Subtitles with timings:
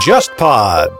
[0.00, 0.90] JustPod。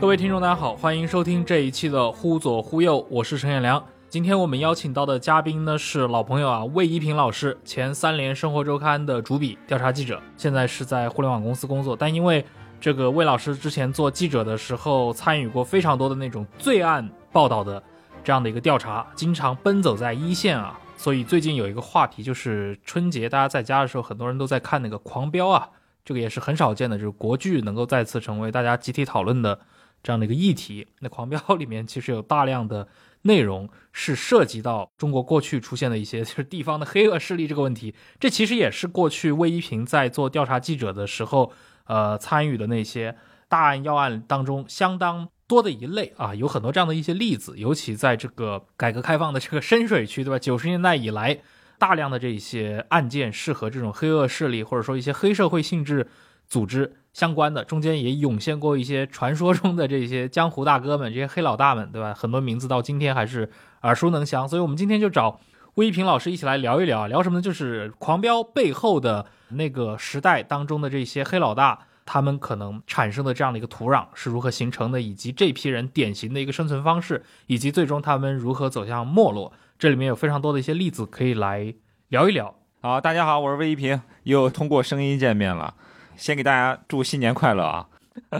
[0.00, 3.84] 各位听众，大家好，欢迎收听这一期的《忽左忽右》，我是陈彦良。
[4.08, 11.94] 今天我们邀请到的嘉宾呢是老朋友啊，魏一平老师，前三联生活周刊的主笔、调查记者，现在是在互联网公司工作。
[11.94, 12.44] 但因为
[12.80, 17.80] 这个魏老师之前做记者的时候，参与过非常多的那种罪案报道的
[18.24, 25.70] 这样的一个调查，经常奔走在一线啊，所以最近有一个话题就是春节大家在家的时候，很多人都在看那个《狂飙》啊，
[26.04, 29.58] 这个也是很少见的，就是国剧能够再次成为大家集体讨论的
[30.02, 30.86] 这样的一个议题。
[30.98, 32.86] 那《狂飙》里面其实有大量的。
[33.22, 41.52] 内容是涉及到中国过去出现的一些就是地方的黑恶势力这个问题，这其实也是过去魏一平在做调查记者的时候，
[41.84, 43.14] 呃参与的那些
[43.46, 50.38] 大案要案当中相当多的一类啊，有很多这样的一些例子，尤其在这个改革开放的这个深水区，对吧？
[50.38, 51.40] 九十年代以来，
[51.76, 56.06] 大量的这些案件是和这种黑恶势力或者说一些黑社会性质
[56.46, 56.94] 组织。
[57.12, 62.14] 相关的中间也涌现过一些传说中的这些江湖大哥们，这些黑老大们，对吧？
[62.14, 63.50] 很多名字到今天还是
[63.82, 64.48] 耳熟能详。
[64.48, 65.40] 所以，我们今天就找
[65.74, 67.42] 魏一平老师一起来聊一聊，聊什么呢？
[67.42, 71.80] 就是《狂飙》背后的那个时代当中的这些黑老大，
[72.12, 79.52] 他们可能产生的这样的一个土壤是如何形成的，以及这批人典型的一个生存方式，以及最终他们如何走向没落。
[79.78, 81.72] 这里面有非常多的一些例子可以来
[82.08, 82.52] 聊一聊。
[82.80, 85.72] 好，大家好，我是魏一平，又通过声音见面了。
[86.16, 87.88] 先给大家祝新年快乐啊！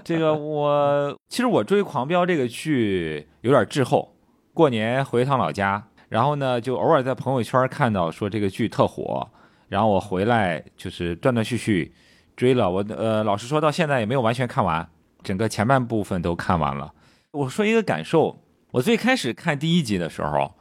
[0.03, 4.17] 这个我其实我追《狂飙》这个剧有点滞后，
[4.53, 9.29] 过年回一趟老家，然后呢就偶尔在朋友圈看到说这个剧特火，
[9.69, 11.95] 然后我回来就是断断续续
[12.41, 12.71] 追了。
[12.71, 14.89] 我呃老实说到现在也没有完全看完，
[15.23, 16.95] 整个前半部分都看完了。
[17.33, 20.55] 我说一个感受，我最开始看第一集的时候，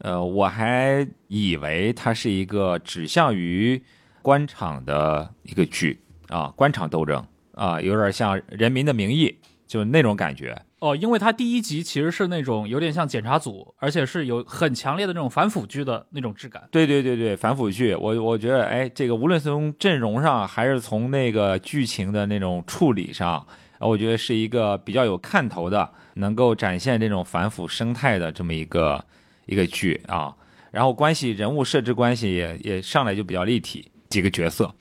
[0.00, 3.82] 呃我还以为它是一个指向于
[4.20, 5.98] 官场的一个剧。
[6.28, 7.22] 啊，官场斗争
[7.52, 9.26] 啊，有点像《人民的名义》，
[9.66, 10.96] 就那种感觉哦。
[10.96, 16.68] 因为它第一集其实是那种有点像检查组，而且是有很强烈的那种反腐剧的那种质感。
[16.70, 23.46] 对对对对，反腐剧，我我觉得，哎，这个无论从阵容上，还是从那个剧情的那种处理上，
[23.78, 29.04] 我觉得是一个比较有看头的，能够展现这种反腐生态的这么一个
[29.46, 30.34] 一个剧啊。
[30.70, 34.74] 然后关系人物设置关系也也上来就比较立体，几个角色。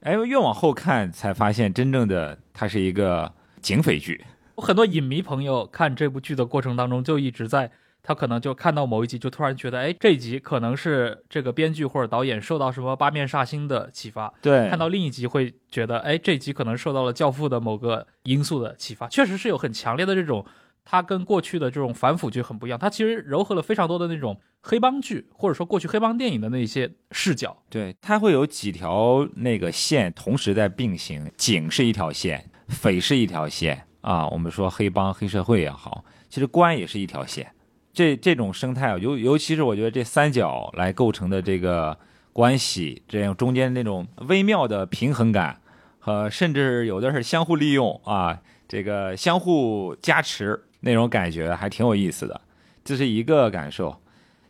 [0.00, 4.22] 哎，越往后看才发现，真正的它是一个警匪剧。
[4.56, 7.70] 我很多影迷朋友看这部剧的过程当中，就一直在，
[8.02, 14.32] 他可能就看到某一集，就突然觉得，哎，这一集可能是这个编剧或者导演受到什么八面煞星的启发。
[14.40, 19.08] 对，看到另一集会觉得，哎，这集可能受到了教父的某个因素的启发。
[19.08, 20.44] 确实是有很强烈的这种。
[20.86, 27.56] 它跟过去的这种反腐剧很不一样，它其实糅合了非常多的那种黑帮剧，或者说过去黑帮电影的那些视角。
[27.70, 34.28] 对，它会有几条那个线同时在并行，警是一条线，匪是一条线啊。
[34.28, 37.50] 我们说黑帮黑社会也好，其实官也是一条线。
[37.92, 41.98] 这这种生态啊，尤尤其是我觉得这三角来构成的这个
[42.32, 45.60] 关系，这样中间那种微妙的平衡感，
[45.98, 50.62] 和甚至有的是相互利用啊，这个相互加持。
[50.86, 52.38] 那种感觉还挺有意思的，
[52.84, 54.02] 这是一个感受。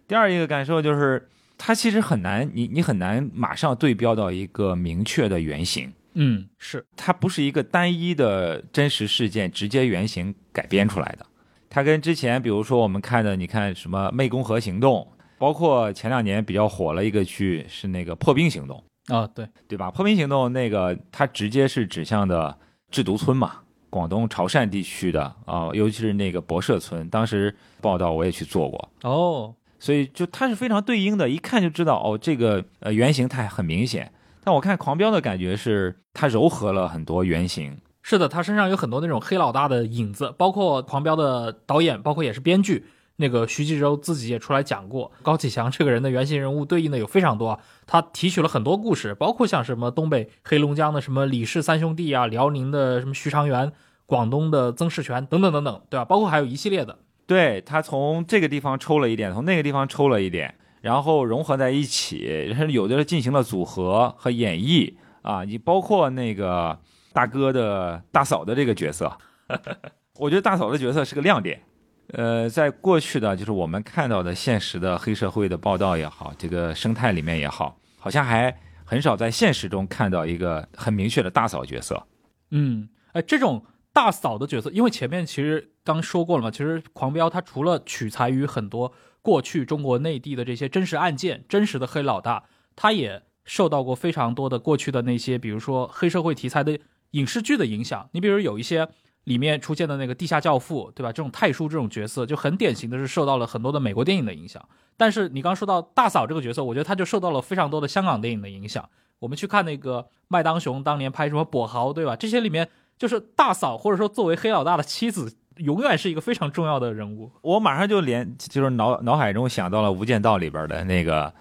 [0.09, 5.93] 第二一个感受就是，它其实很难，你你很难马上对标到一个明确的原型。
[6.15, 11.27] 嗯，是它不是一个单一的真实事件直接原型改编出来的。
[11.69, 15.07] 它跟之前比如说我们看的，你看什么《湄公河行动》，
[15.39, 18.83] 包括前两年比较火了一个剧是那个《破冰行动》
[19.15, 19.89] 啊，对对吧？
[19.93, 22.57] 《破冰行动》那个它直接是指向的
[22.91, 23.61] 制毒村嘛。
[23.91, 34.13] 广东潮汕地区的啊，尤其是那个博社村，当时报道我也去做过哦，所以就它是非常对应的，一看就知道哦，这个呃原型它很明显。
[34.45, 42.85] 但我看狂飙的感觉是它柔和了很多原型，是的，他身上有很多那种黑老大的影子，包括狂飙的导演，包括也是编剧。
[43.17, 53.73] 那个徐纪周自己也出来讲过，高启强这个人的原型人物对应的有非常多，他提取了很多故事，包括像什么东北黑龙江的什么李氏三兄弟啊，辽宁的什么徐长元，
[54.05, 56.05] 广东的曾仕权等等等等，对吧？
[56.05, 64.93] 包括还有一系列的，对他从这个地方抽了一点，从那个地方抽了一点，然后融合在一起，然 后有的进行了组合和演绎
[65.23, 66.79] 啊，你包括那个
[67.15, 69.17] 大哥的大嫂的这个角色，
[70.21, 71.63] 我觉得大嫂的角色是个亮点。
[72.09, 78.55] 呃，在过去的，就是我们看到的现实的黑社会的报道也好，这个生态里面也好，好像还
[78.85, 82.07] 很少在现实中看到一个很明确的大嫂角色。
[82.51, 88.93] 嗯，哎，这种大嫂的角色，因为前面其实刚说过了嘛，其实《狂飙》它除了取材于很多
[89.25, 92.45] 过去中国内地的这些真实案件、真实的黑老大，
[92.77, 96.79] 他也受到过非常多的过去的那些，比如说黑社会题材的
[97.13, 98.07] 影视剧的影响。
[98.13, 98.87] 你比如有一些
[99.25, 101.11] 里面出现的那个地下教父，对吧？
[101.11, 104.63] 这种太叔这种角色就很典型的是受到了很多的美国电影的影响。
[104.99, 108.87] 但是你刚说到大嫂这个角色，我觉得他就受到了非常多的香港电影的影响。
[109.21, 112.15] 我们去看那个麦当雄当年拍什么跛豪，对吧？
[112.15, 112.69] 这些里面
[112.99, 117.31] 就是大嫂或者说作为黑老大的妻子，永远是一个非常重要的人物。
[117.43, 121.33] 我马上就连就是脑脑海中想到了《无间道》里边的那个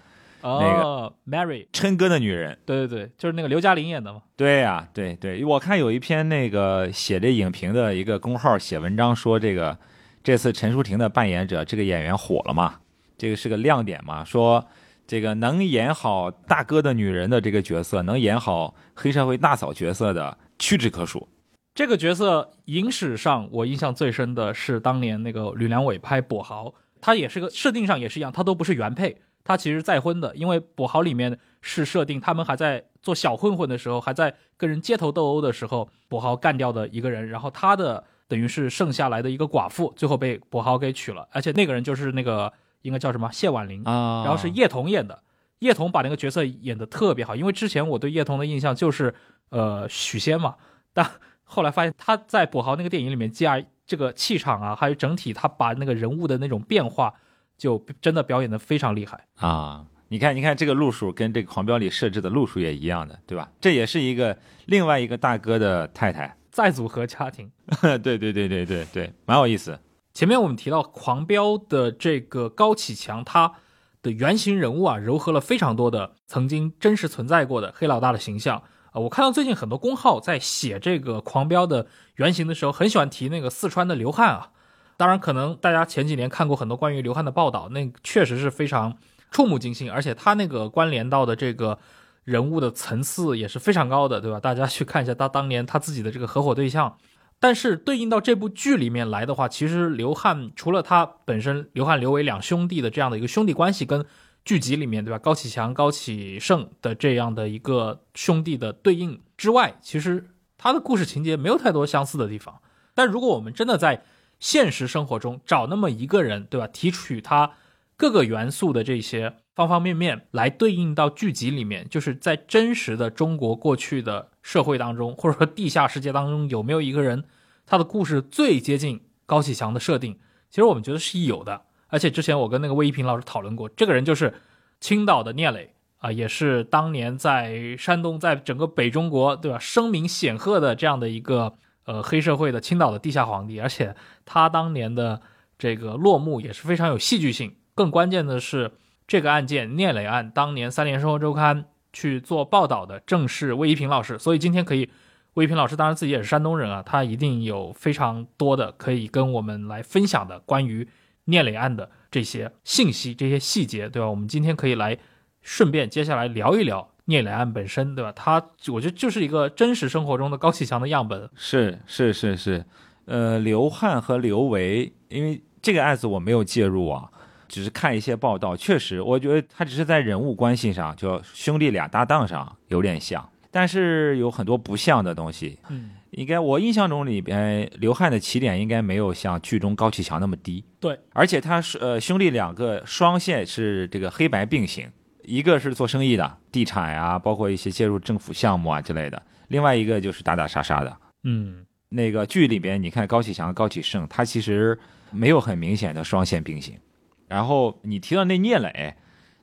[0.42, 4.22] 哦，Mary，琛哥的女人，对对对，就是那个刘嘉玲演的嘛。
[4.36, 9.76] 对呀、对对，我看有一篇那个写这影评的一个公号写文章说，这个
[10.22, 12.74] 这次陈淑婷的扮演者这个演员火了嘛，
[13.16, 14.64] 这个是个亮点嘛，说
[15.06, 21.26] 这个能演好大哥的女人的这个角色，能演好黑社会大嫂角色的屈指可数。
[21.74, 43.28] 这个角色影史上我印象最深的是当年那个吕良伟拍跛豪，他也是个设定上也是一样，他都不是原配，他其实再婚的，因为跛豪里面是设定他们还在做小混混的时候，还在跟人街头斗殴的时候，跛豪干掉的一个人，然后他的等于是剩下来的一个寡妇，最后被跛豪给娶了，而且那个人就是那个应该叫什么？
[43.32, 44.22] 谢婉玲，啊。
[44.24, 45.24] 然后是叶童演的，
[45.58, 49.12] 叶童把那个角色演得特别好，因为之前我对叶童的印象就是
[49.48, 50.54] 呃许仙嘛，
[50.92, 51.10] 但
[51.44, 57.14] 后来发现他在跛豪那个电影里面，加这个气场啊，还有整体他把那个人物的那种变化，
[57.56, 59.26] 就真的表演的非常厉害。
[59.36, 63.50] 啊，你看，你看这个路数跟这个狂飙里设置的路数也一样的，对吧？
[63.60, 64.36] 这也是一个
[64.66, 66.36] 另外一个大哥的太太。
[66.50, 67.50] 再组合家庭，
[67.82, 69.76] 对对对对对对，蛮有意思。
[70.12, 73.52] 前面我们提到狂飙的这个高启强，他
[74.00, 78.62] 的原型人物啊，糅合了非常多的曾经真实存在过的黑老大的形象。
[78.94, 84.50] 啊，我看到最近很多公号在写这个狂飙的原型的时候，很喜欢提那个四川的刘汉啊。
[84.96, 88.96] 当然，可能大家前几年看过很多关于刘汉的报道，那确实是非常
[89.32, 91.76] 触目惊心，而且他那个关联到的这个
[92.22, 94.38] 人物的层次也是非常高的，对吧？
[94.38, 96.96] 大家去看一下他当年他自己的这个合伙对象。
[97.40, 104.06] 但是对应到这部剧里面来的话，其实刘汉除了他本身刘汉刘伟两兄弟的这样的一个兄弟关系，跟
[104.44, 112.60] 剧集里面对吧高启强、高启盛的这样的一个兄弟的对应之外，其实他的故事情节没有太多相似的地方。
[112.94, 114.04] 但如果我们真的在
[114.38, 116.66] 现实生活中找那么一个人，对吧？
[116.66, 117.52] 提取他
[117.96, 127.24] 各个元素的这些方方面面来对应到剧集里面，就是在真实的中国过去的社会当中，或者说地下世界当中，有没有一个人
[127.64, 130.18] 他的故事最接近高启强的设定？
[130.50, 131.62] 其实我们觉得是有的。
[131.94, 134.34] 而且之前我跟那个魏一平老师讨论过，这个人就是
[134.80, 141.54] 青岛的聂磊啊，也是当年在山东，在整个北中国，对吧，声名显赫的这样的一个
[141.84, 143.60] 呃黑社会的青岛的地下皇帝。
[143.60, 143.94] 而且
[144.24, 145.22] 他当年的
[145.56, 147.54] 这个落幕也是非常有戏剧性。
[147.76, 148.72] 更关键的是，
[149.06, 154.90] 这个案件聂磊案，当年三联生活周刊去做报道的正是魏一平老师，所以今天可以。
[155.34, 160.86] 魏一平老师当然自己也是山东人啊，他一定有非常多的可以跟我们来分享的关于
[161.24, 164.08] 聂磊案的这些信息、这些细节，对吧？
[164.08, 164.98] 我们今天可以来
[165.42, 168.12] 顺便接下来聊一聊聂磊案本身，对吧？
[168.12, 171.28] 他我觉得就是一个真实生活中的高启强的样本。
[171.34, 172.64] 是是是是，
[173.06, 177.10] 呃，刘汉和刘维，因为这个案子我没有介入啊，
[177.48, 185.58] 只是看一些报道，确实，我觉得他只是在人物关系上，就兄弟俩搭档上有点像，但是有很多不像的东西。
[185.68, 190.64] 嗯，应该我印象中里边，刘汉的起点应该没有像剧中高启强那么低。
[190.78, 194.88] 对，而且他是呃兄弟两个双线是这个黑白并行，
[195.24, 199.18] 一个是做生意的，地产呀、包括一些介入政府项目啊之类的；
[199.48, 200.96] 另外一个就是打打杀杀的。
[201.24, 204.78] 嗯，那个剧里边，你看高启强、高启盛，他其实
[205.10, 206.78] 没有很明显的双线并行。
[207.26, 208.94] 然后你提到那聂磊，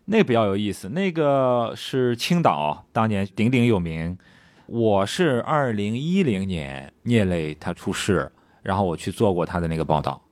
[0.06, 4.18] 那个比较有意思，那个是青岛当年鼎鼎有名。
[4.74, 8.32] 我是二零一零年聂磊他出事，
[8.64, 10.24] 然后我去做过他的那个报道，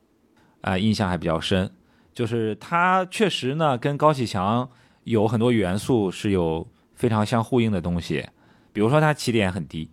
[0.62, 1.70] 啊、印象还比较深。
[2.14, 4.70] 就是他确实呢，跟高启强
[5.04, 6.66] 有很多元素是有
[6.96, 8.30] 非常相呼应的东西，
[8.72, 9.92] 比如说他起点很低，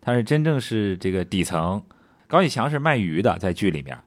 [0.00, 1.82] 他是真正是这个底层。
[2.28, 3.98] 高启强是卖鱼的，在剧里面，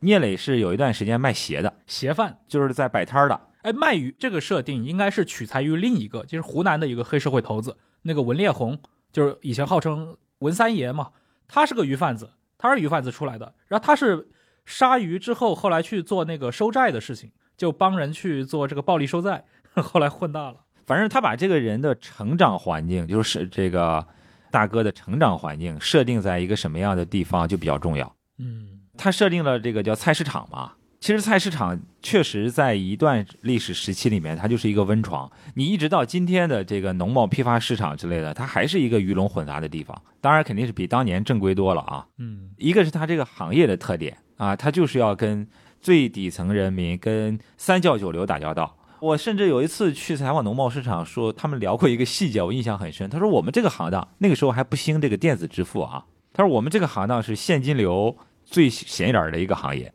[0.00, 2.36] 聂磊是有一段时间卖鞋的，鞋贩。
[2.46, 3.40] 就是在摆摊儿的。
[3.62, 8.78] 哎，卖鱼这个设定应该是取材于另一个，就是湖南的一个黑社会头子，那个文烈红，
[9.12, 11.10] 就是以前号称文三爷嘛，
[11.48, 14.28] 他是个鱼贩子，他是鱼贩子出来的，然后他是
[14.64, 20.56] 杀鱼之后，后来去做那个收债的事情，就帮人去做这个暴力收债， 后来混大了。
[20.86, 24.04] 反正他把这个人的成长环境，就是这个
[24.50, 28.16] 大哥的成长环境设定在一个什么样的地方就比较重要。
[28.38, 35.32] 嗯，他设定了这个叫菜市场嘛，其实菜市场确实在一段历史时期里面，它就是一个温床。
[35.54, 39.98] 你一直到今天的这个农贸批发市场之类的，它还是一个鱼龙混杂的地方。
[40.20, 42.06] 当然，肯定是比当年正规多了啊。
[42.18, 45.48] 嗯一个是它这个行业的特点啊，它就是要跟
[45.80, 48.76] 最底层人民、跟三教九流打交道。
[49.00, 53.08] 我甚至有一次去采访农贸市场，说他们聊过一个细节，我印象很深。
[53.08, 56.04] 他说我们这个行当那个时候还不兴这个电子支付啊，
[56.34, 59.90] 他说我们这个行当是现金流最显眼儿的一个行业。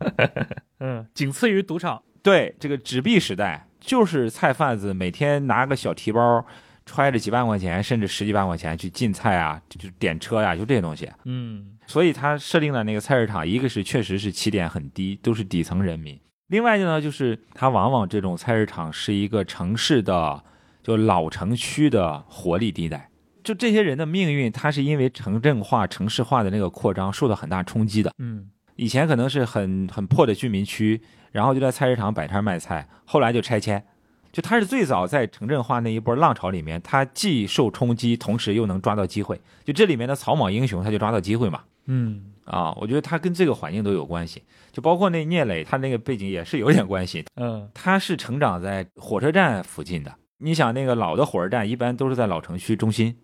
[0.80, 2.02] 嗯，仅次于赌场。
[2.22, 6.44] 对，这个纸币时代，就是菜贩子每天拿个小提包，
[6.86, 11.10] 揣着几万块钱，甚至十几万块钱去进菜啊，就点车呀、就这些东西。
[11.24, 20.42] 嗯所以他设定的那个菜市场，一个是确实是起点很低，都是底层人民；另外呢，就是他往往这种菜市场是一个城市的
[20.82, 23.10] 就老城区的活力地带。
[23.42, 28.10] 就这些人的命运，他是因为城镇化、城市化的那个扩张受到很大冲击的。
[28.16, 31.00] 嗯以前可能是很很破的居民区，
[31.32, 33.84] 然后就在菜市场摆摊卖菜，后来就拆迁。
[34.32, 39.40] 就他是最早在城镇化那一波浪潮里面，他既受冲击，同时又能抓到机会。
[39.64, 41.60] 就这里面的草莽英雄，他就抓到机会嘛。
[41.86, 47.24] 嗯啊，我觉得他跟这个环境都有关系，就包括那聂磊，他那个背景也是有点关系。
[47.36, 53.14] 嗯他是成长在火车站附近的，你想那个老的火车站一般都是在老城区中心，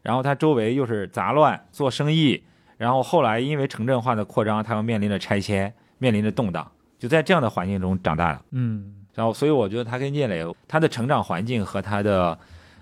[0.00, 2.42] 然后他周围又是杂乱做生意，
[2.76, 8.42] 然后后来因为城镇化的扩张，他又面临着拆迁，面临着动荡，就在这样的环境中长大了。
[8.52, 12.36] 嗯然后，所以我觉得他跟聂磊他的成长环境和他的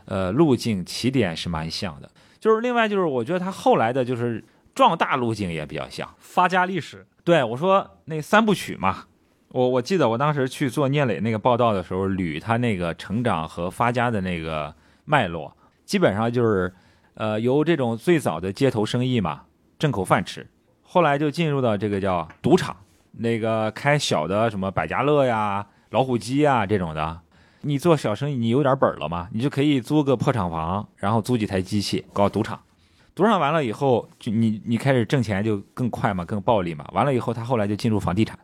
[0.06, 2.10] 呃路径起点是蛮像的。
[2.40, 4.42] 就是另外就是我觉得他后来的就是
[4.74, 6.08] 壮大路径也比较像。
[6.18, 7.06] 发家历史。
[7.22, 9.04] 对我说那三部曲嘛，
[9.50, 16.72] 我我记得我当时去做聂磊那个报道的时候，捋他那个成长和发家的那个脉络，基本上就是
[17.14, 19.42] 呃由这种最早的街头生意嘛，
[19.82, 20.46] 挣口饭吃，
[20.80, 22.76] 后来就进入到这个叫赌场，
[23.10, 27.20] 那个开小的什么百家乐呀、老虎机呀这种的。
[27.62, 32.60] 你做小生意，你有点本儿了嘛，你就可以租个破厂房，然后租几台机器搞赌场。
[33.12, 36.88] 赌场完了以后，就你你开始挣钱就更快嘛，更暴利嘛。
[36.92, 38.38] 完了以后，他后来就进入房地产，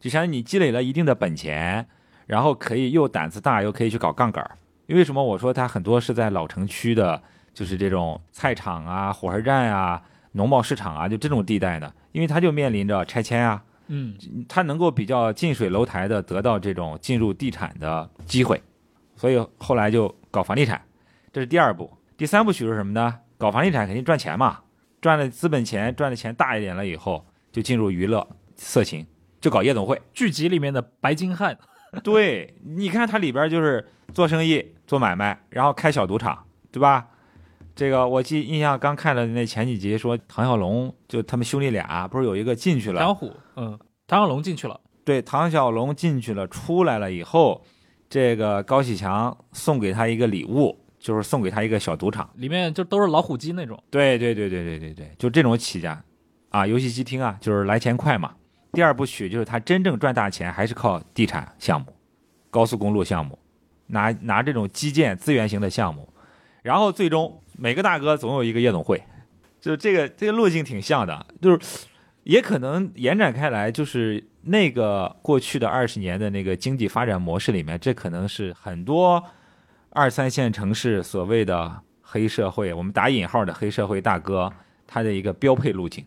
[0.00, 1.86] 就相当于你积累了一定的本钱，
[2.26, 4.44] 然后可以又胆子大，又可以去搞杠杆。
[4.88, 5.22] 因为什么？
[5.22, 7.22] 我说他很多是在老城区的，
[7.54, 14.16] 就是这种菜场啊、火车站啊、农贸市场啊，就这种地带的，因为他就面临着拆迁啊，嗯
[14.48, 18.62] 他能够比较近水楼台的得到这种进入地产的机会，
[19.16, 20.80] 所以后来就搞房地产，
[21.32, 21.90] 这是第二步。
[22.16, 23.18] 第三部曲是什么呢？
[23.38, 24.60] 搞房地产肯定赚钱嘛，
[25.00, 29.06] 赚了资本钱，赚的钱大一点了以后，就进入娱乐、色情，
[29.40, 30.00] 就搞夜总会。
[30.12, 31.58] 剧集里面的白金汉。
[32.04, 33.84] 对，你看它里边就是
[34.14, 37.08] 做生意、做买卖，然后开小赌场，对吧？
[37.80, 44.78] 这个我记印象刚看了那前几集，说唐小龙就他们兄弟俩不是有一个进去了，唐虎，嗯，唐小龙进去了。
[45.02, 47.64] 对，唐小龙进去了，出来了以后，
[48.10, 52.28] 这个高启强送给他一个礼物，就是送给他一个小赌场。
[52.34, 53.82] 里面就都是老虎机那种。
[53.88, 56.04] 对对对对对对对，就这种起家，
[56.50, 58.34] 啊，游戏机厅啊，就是来钱快嘛。
[58.72, 61.86] 第二部曲就是他真正赚大钱还是靠地产项目、
[62.50, 63.38] 高速公路项目，
[63.86, 66.06] 拿拿这种基建资源型的项目，
[66.62, 69.02] 然后最终每个大哥总有一个夜总会，
[69.60, 71.86] 就这个这个路径挺像的，就是
[72.24, 79.22] 也可能延展开来，就是那个过去的二十年的那个经济发展模式里面，这可能是很多
[79.90, 84.52] 二三线城市所谓的黑社会，我们打引号的黑社会大哥，
[84.86, 86.04] 他的一个标配路径，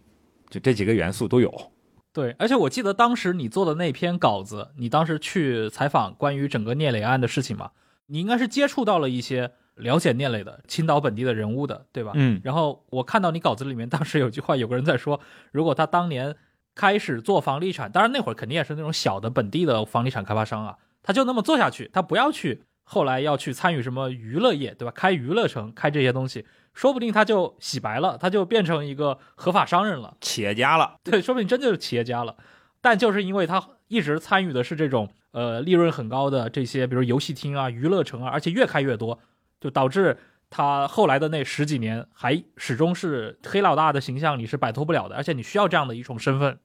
[0.49, 1.71] 就这几个元素都有。
[2.11, 7.71] 对，而且我记得当时你做的那篇稿子，你当时去采访关于整个聂磊案的事情嘛，
[8.05, 12.11] 你应该是接触到了一些了解聂磊的青岛本地的人物的，对吧？
[12.15, 15.19] 嗯然后我看到你稿子里面，当时有句话，有个人在说，
[15.51, 16.35] 如果他当年
[16.75, 24.91] 开始做房地产，当然那会儿肯定也是那种小的本地的房地产开发商啊，他就那么做下去，他不要去后来要去参与什么娱乐业，对吧？
[24.95, 30.17] 开娱乐城，开这些东西，说不定他就洗白了，他就变成一个合法商人了。
[30.21, 32.35] 企业家了，对，说不定真就是企业家了。
[32.81, 39.19] 但就是因为他一直参与的是这种呃利润很高的这些，比如游戏厅啊、娱乐城啊，而且越开越多，
[39.63, 40.17] 就导致
[40.49, 46.59] 他后来的那十几年还始终是黑老大的形象，你是摆脱不了的，而且你需要这样的一种身份。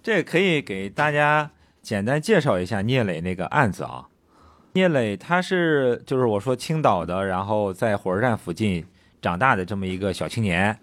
[0.00, 1.50] 这可以给大家
[1.82, 4.06] 简单介绍一下聂磊那个案子啊。
[4.74, 8.86] 聂磊他是就是我说青岛的，然后在火车站附近
[9.20, 10.78] 长大的这么一个小青年，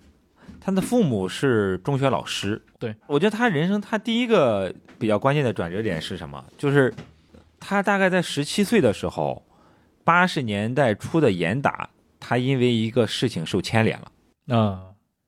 [0.59, 2.61] 他的父母是中学老师。
[2.77, 6.43] 对我觉得他人生他第一个比较关键的转折点是什么？
[6.57, 6.93] 就是
[7.57, 9.41] 他大概在十七岁的时候，
[10.03, 14.11] 八十年代初的严打，他因为一个事情受牵连了。
[14.47, 14.81] 嗯，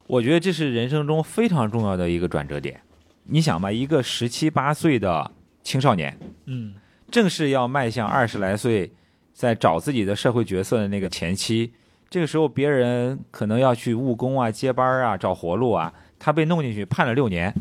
[0.07, 2.81] 我觉得这是人生中非常重要的一个转折点。
[3.23, 5.31] 你想吧，一个十七八岁的
[5.63, 6.75] 青少年，嗯
[7.09, 8.91] 正是要迈向二十来岁，
[9.33, 11.73] 在找自己的社会角色的那个前期。
[12.09, 17.53] 这个时候，别人可能要去务工啊、接班啊、找活路啊，他被弄进去判了六年。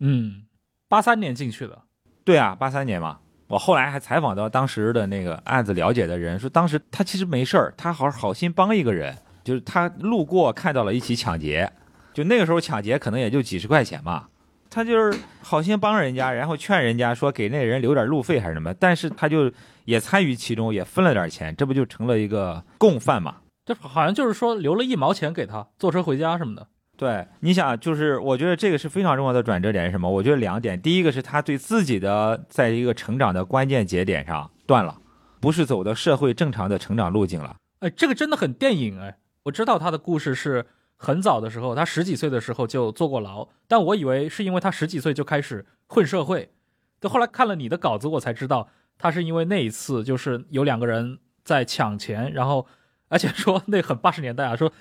[0.00, 0.42] 嗯，
[0.88, 1.82] 八三年进去的，
[2.24, 3.18] 对啊，八三年嘛。
[3.48, 11.72] 我后来还采访到当时的那个案子了解的人，说当时他其实没事儿，他好好心帮一个人，就是他路过看到了一起抢劫，
[12.12, 14.26] 就那个时候抢劫可能也就几十块钱嘛，
[14.68, 19.50] 他就是好心帮人家，然后劝人家说给那人留点路费还是什么，但是他就
[19.86, 23.36] 也参与其中，也分了点钱，这不就成了一个共犯嘛？
[23.64, 26.66] 这好像就是说留了一毛钱给他坐车回家什么的。
[26.98, 30.10] 对，你想，就是我觉得这个是非常重要的转折点是什么？
[30.10, 34.98] 我觉得两点，第一个是他对自己的在一个成长的关键节点上断了，
[35.38, 37.54] 不是走的社会正常的成长路径了。
[37.78, 39.16] 哎，这个真的很电影哎！
[39.44, 46.50] 我知道他的故事是很早的时候，他十几岁的时候就坐过牢，但我以为是因为他十几岁就开始混社会。
[47.00, 52.66] 就后来看了你的稿子，我才知道他是因为那一次就是有两个人在抢钱，然后
[53.06, 54.72] 而且说那很八十年代啊，说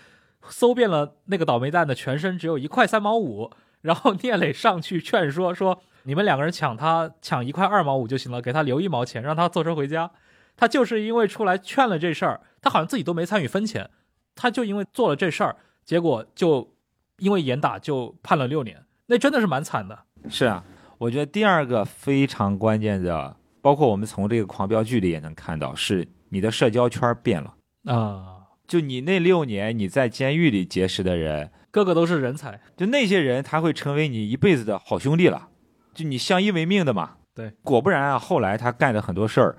[0.50, 3.52] 搜遍了那个倒霉蛋的全身只有一块三毛五，
[3.82, 10.12] 然后聂磊上去劝说说你们两个人抢他抢一块二毛五就行了，给他留一毛钱，让他坐车回家。
[10.56, 13.90] 他就是因为出来劝了这事儿，他好像自己都没参与分钱，
[14.36, 16.74] 他就因为做了这事儿，结果就
[17.20, 20.00] 因为严打就判了六年，那真的是蛮惨的。
[20.30, 20.64] 是啊，
[20.98, 27.54] 我觉得第二个非常关键的，包括我们从这个狂飙剧里也能看到，是你的社交圈变了。
[27.86, 28.37] 啊，
[28.68, 32.60] 就你那六年你在监狱里结识的人，个个都是人才。
[32.76, 35.48] 就那些人他会成为你一辈子的好兄弟了，
[35.94, 37.12] 就你相依为命的嘛。
[37.34, 39.56] 对，果不然啊，后来他干的很多事儿，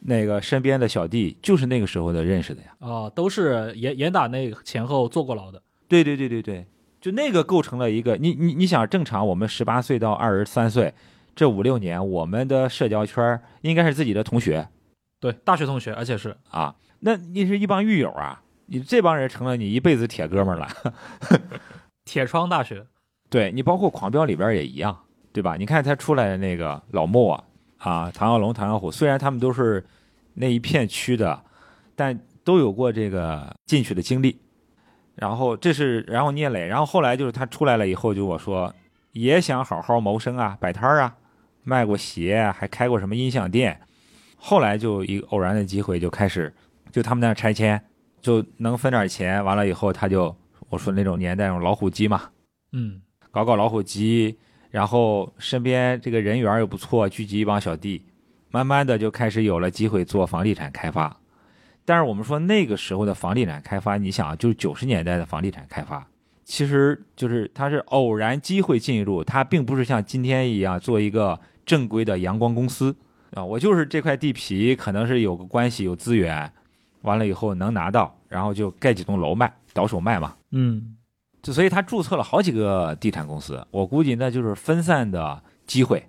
[0.00, 2.68] 那个身边的小弟就是那个时候的认识的呀。
[2.78, 5.62] 啊，都是严严打那前后坐过牢的。
[5.86, 6.66] 对对对对对，
[7.00, 10.94] 就那个构成了一个你你你想正常，我们十八岁到二十三岁
[11.34, 14.68] 这五六年，我们的社交圈儿应该是自己的同学
[15.20, 20.68] 对，大学同学，而且是啊，那你是一帮狱友啊，你这帮人成了你一辈子铁哥们儿了。
[22.04, 22.86] 铁窗大学。
[23.28, 24.96] 对你包括《狂飙》里边也一样，
[25.32, 25.56] 对吧？
[25.56, 27.44] 你看他出来的那个老莫啊，
[27.78, 29.84] 啊，唐小龙、唐小虎，虽然他们都是
[30.34, 31.42] 那一片区的，
[31.96, 34.38] 但都有过这个进去的经历。
[35.16, 38.72] 然后这是，然后聂磊，然后后来就是他出来了以后，就我说
[39.12, 41.16] 也想好好谋生啊，摆摊儿啊，
[41.64, 43.80] 卖过鞋啊，还开过什么音响店。
[44.36, 46.54] 后来就一个偶然的机会，就开始
[46.92, 47.82] 就他们那儿拆迁，
[48.26, 49.44] 就能分点钱。
[49.44, 50.34] 完了以后，他就
[50.68, 52.22] 我说那种年代那种老虎机嘛，
[52.72, 54.36] 嗯，搞搞老虎机，
[54.70, 58.04] 然后身边这个人缘又不错，聚集一帮小弟，
[58.50, 61.16] 慢慢的就开始有了机会做房地产开发。
[61.84, 66.04] 但是我们说那个时候的房地产开发，你想啊就是九十年代的房地产开发，
[66.44, 72.96] 其实就是它是偶然机会进入，它并不是像今天一样做一个正规的阳光公司
[73.34, 73.44] 啊。
[73.44, 76.52] 我就是这块地皮，可能是有个关系有资源，
[77.02, 80.34] 完了以后能拿到，然后就盖几栋楼卖，倒手卖嘛。
[80.50, 80.96] 嗯，
[81.42, 86.04] 就所以他注册了好几个地产公司，我估计那就是分散的机会，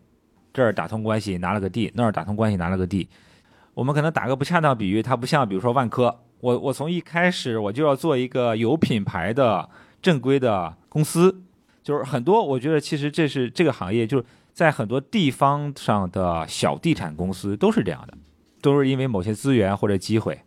[0.53, 3.07] 这儿打通关系拿了个地，那儿打通关系拿了个地。
[3.73, 9.69] 我们可能打个不恰当比喻，它不像比如说万科，我我从一开始我就要做一个有品牌的
[10.01, 11.43] 正规的公司，
[11.83, 18.17] 就是很多我觉得其实这是这个行业就是在很多地方上的小地产公司都是这样的，
[18.61, 20.39] 都是因为某些资源或者机会。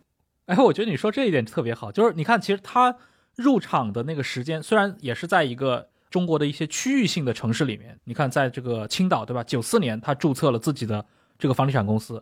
[0.51, 2.93] 哎，我觉得你说这一点特别好，就是你看，其实他
[3.37, 9.41] 入场的那个时间，虽然也是在一个中国的一些区域性的城市里面，你看，在这个青岛，对吧？
[9.45, 11.05] 九四年他注册了自己的
[11.39, 12.21] 这个房地产公司，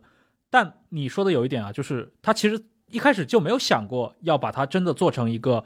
[0.52, 5.66] 但你说的有一点啊，就是他其实一开始就没有想过要把它真的做成一个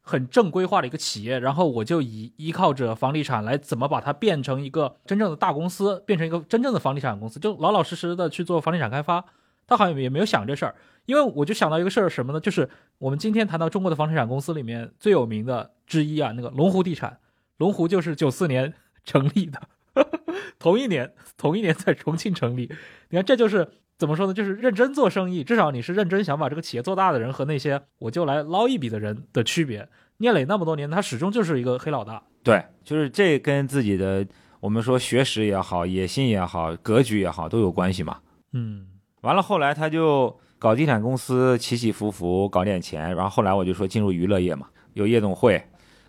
[0.00, 9.24] 很正规化的一个企业，然后我就以依靠着房地产来怎么把它变成一个真正的大公司，变成一个真正的房地产公司，就老老实实的去做房地产开发。
[9.70, 10.74] 他好像也没有想这事儿，
[11.06, 12.40] 因为我就想到一个事儿，什么呢？
[12.40, 17.20] 就是我们今天谈到中国的房地产公司里面最有名的之一啊，那个龙湖地产，
[17.58, 19.62] 龙湖就是九四年成立的，
[20.58, 22.68] 同一年，同一年在重庆成立。
[23.10, 24.34] 你看，这就是怎么说呢？
[24.34, 29.88] 就是认真做生意，至少你是认真想把这个企业做大的人和那些我就来捞一笔的人的区别。
[30.16, 32.20] 聂磊那么多年，他始终就是一个黑老大。
[32.42, 34.26] 对，就是这跟自己的
[34.58, 38.18] 我们说学识也好、野心也好、格局也好都有关系嘛。
[38.52, 38.86] 嗯
[39.22, 45.62] 完了后来他就搞地产公司，起起伏伏搞点钱，然后后来我就说进入娱乐业嘛，有夜总会，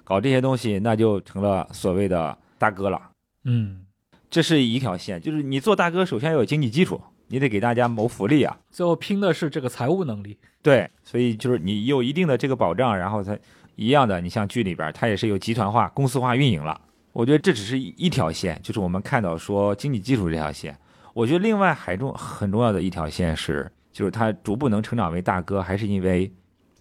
[0.04, 3.02] 搞这些东西，那就成了所谓的大哥了。
[3.44, 3.86] 嗯，
[4.30, 8.58] 这是一条线，就是你做大哥，首先要有经济基础，你得给大家谋福利啊。
[8.70, 10.38] 最后拼的是这个财务能力。
[10.62, 13.40] 对，所以就是你有一定的这个保障，然后才
[13.76, 14.22] 一样的。
[14.22, 16.80] 你像剧里边，它也是有集团化、公司化运营了。
[17.14, 20.78] 我觉得这只是一一条线，就是我们看到说经济基础这条线。
[21.14, 26.32] 我觉得另外还重很重要的一条线是，就是他逐步能成长为大哥，还是因为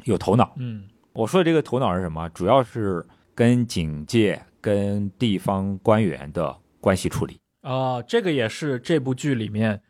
[0.05, 0.55] 有头脑。
[0.57, 2.29] 嗯我说的这个头脑是什么？
[2.31, 7.41] 主要是跟警界、跟地方官员的关系处理。
[7.63, 9.83] 啊、这个也是这部剧里面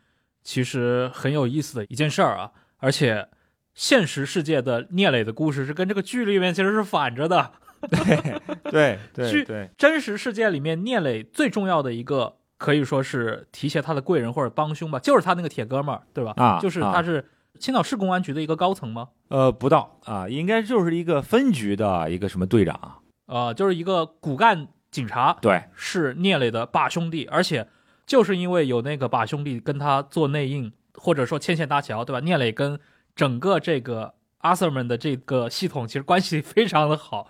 [0.43, 3.29] 其实很有意思的一件事儿啊，而且
[3.75, 7.51] 现实世界的聂磊的故事是跟这个剧里面其实是反着的。
[7.89, 16.31] 对对 对对真实世界里面，聂磊最重要的一个可以说是提携他的贵人或者帮凶吧，就是他那个铁哥们儿，对吧？
[16.37, 17.25] 啊就是他是
[17.57, 19.09] 青岛市公安局的一个高层吗？
[19.29, 22.99] 呃，不到啊，应该就是一个分局的一个什么队长。
[23.25, 27.67] 呃，就是一个骨干警察，对，是聂磊的把兄弟，而且
[28.05, 32.19] 就是因为有那个把兄弟跟他做内应，或者说牵线搭桥，对吧？
[32.19, 32.79] 聂磊跟
[33.15, 37.27] 整个这个阿 Sir 们的这个系统其实关系非常的好，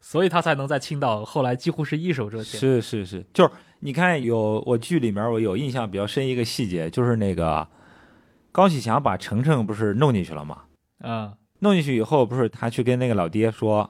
[0.00, 2.58] 所以他才能在青岛后来几乎是一手遮天。
[2.58, 3.50] 是是是，就是
[3.84, 7.66] 你看有我剧里面我有印象比较深一个细节，就是那个
[8.52, 10.62] 高启强把程程不是弄进去了吗？
[11.00, 13.88] 嗯弄进去以后，不是他去跟那个老爹说，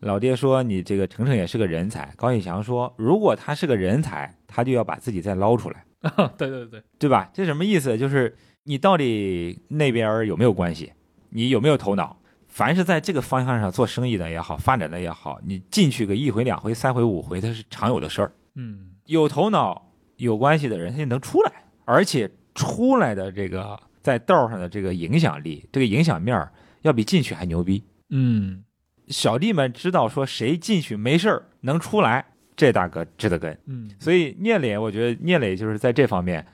[0.00, 2.10] 老爹说你这个程程也是个人才。
[2.16, 5.84] 高启强说，如果他是个人才，他就要把自己再捞出来，
[6.38, 7.30] 对对对，对吧？
[7.34, 7.98] 这什么意思？
[7.98, 10.92] 就是你到底那边有没有关系，
[11.28, 12.16] 你有没有头脑？
[12.48, 18.32] 凡是在这个方向上做生意的也好，发展的也好，你进去个一回、两回、三回、五回，它是常有的事儿。
[18.54, 21.52] 嗯有头脑、有关系的人，他就能出来，
[21.84, 27.82] 而且出来的这个在道上的这个影响力，这个影响面儿要比进去还牛逼。
[28.10, 28.62] 嗯
[29.08, 32.24] 小弟们知道说谁进去没事儿能出来，
[32.56, 33.58] 这大哥值得跟。
[33.66, 36.46] 嗯所以聂磊，我觉得聂磊就是在这方面，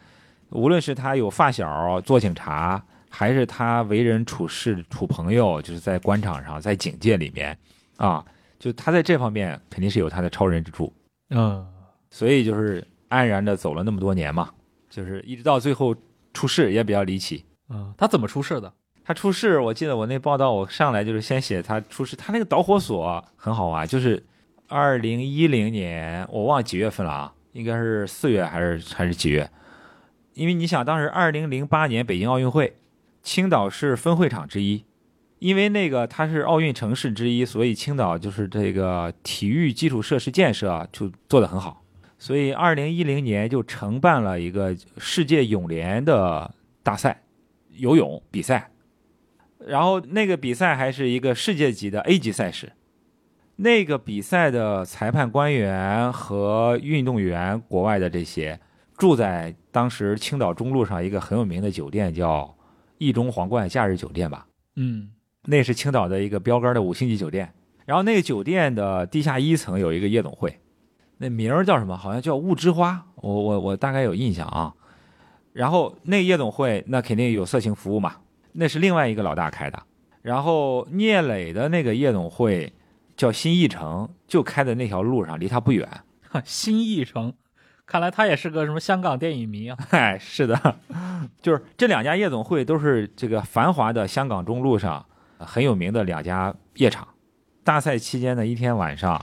[0.49, 7.57] 无论是他有发小做警察，还是他为人处事处朋友，就是在官场上，在警界里面，
[7.97, 8.25] 啊，
[8.59, 10.93] 就他在这方面肯定是有他的超人之处。
[11.29, 11.65] 嗯
[12.11, 14.51] 所以就是安然的走了那么多年嘛，
[14.89, 15.95] 就是一直到最后
[16.35, 17.45] 出事也比较离奇。
[17.69, 18.73] 嗯，他怎么出事的？
[19.05, 24.23] 他出事，我记得我那报道，我上来就是先写他出事，他那个导火索很好玩，就是
[24.69, 29.51] 二零一零年，我忘了几月份了啊，应该是四月还是还是几月？
[30.35, 32.77] 因为你想，当时二零零八年北京奥运会，
[33.23, 34.85] 青岛是分会场之一，
[35.41, 41.80] 因为那个它是奥运城市之一，所以青岛就是这个体育基础设施建设啊就做得很好，
[42.21, 47.23] 所以二零一零年就承办了一个世界泳联的大赛，
[47.71, 48.71] 游泳比赛。
[49.67, 52.73] 然后那个比赛还是一个世界级的 A 级赛事，
[53.57, 58.61] 那个比赛的裁判官员和运动员，国外的这些
[58.99, 62.55] 住在当时青岛中路上一个很有名的酒店，叫
[62.99, 65.11] 意中皇冠假日酒店吧，嗯
[65.45, 67.51] 那是青岛的一个标杆的五星级酒店。
[67.87, 70.61] 然后那个酒店的地下一层有一个夜总会，
[71.23, 71.95] 那名儿叫什么？
[71.95, 74.73] 好像叫雾之花，我我我大概有印象啊。
[75.53, 78.17] 然后那夜总会那肯定有色情服务嘛，
[78.53, 79.83] 那是另外一个老大开的。
[80.23, 82.73] 然后聂磊的那个夜总会
[83.17, 85.87] 叫新艺城，就开在那条路上，离他不远。
[86.27, 87.35] 哈新艺城，
[87.85, 89.77] 看来他也是个什么香港电影迷啊。
[89.91, 90.77] 嗨， 是的，
[91.43, 95.05] 就是这两家夜总会都是这个繁华的香港中路上
[95.37, 97.07] 呃很有名的两家夜场。
[97.63, 99.21] 大赛期间的一天晚上，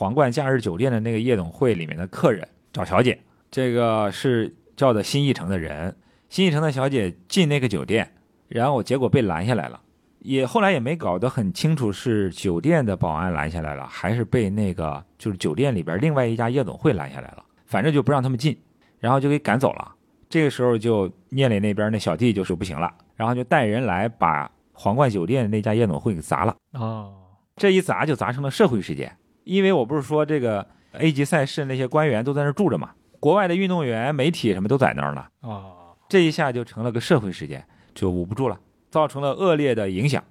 [0.00, 5.94] 皇冠假日酒店的那个夜总会里面的客人找小姐，这个是叫的新艺城的人，
[6.30, 8.10] 新艺城的小姐进那个酒店，
[8.48, 9.78] 然后结果被拦下来了。
[10.20, 18.58] 也后来也没搞得很清楚是酒店的保安拦下来了，还是被那个就是酒店里边另外一家夜总会拦下来了，反正就不让他们进，
[19.00, 19.94] 然后就给赶走了。
[20.30, 26.56] 这个时候就聂磊那边那小弟就说不行了，然后就带人来把皇冠酒店那家夜总会给砸了。
[26.72, 27.12] 哦，
[27.56, 38.58] 这一砸就砸成了社会事件，因为我不是说这个 A 级赛事那些官员都在那儿住着嘛，国外的运动员、媒体什么都在那儿呢，啊，这一下就成了个社会事件，就捂不住了，
[38.90, 40.22] 造成了恶劣的影响，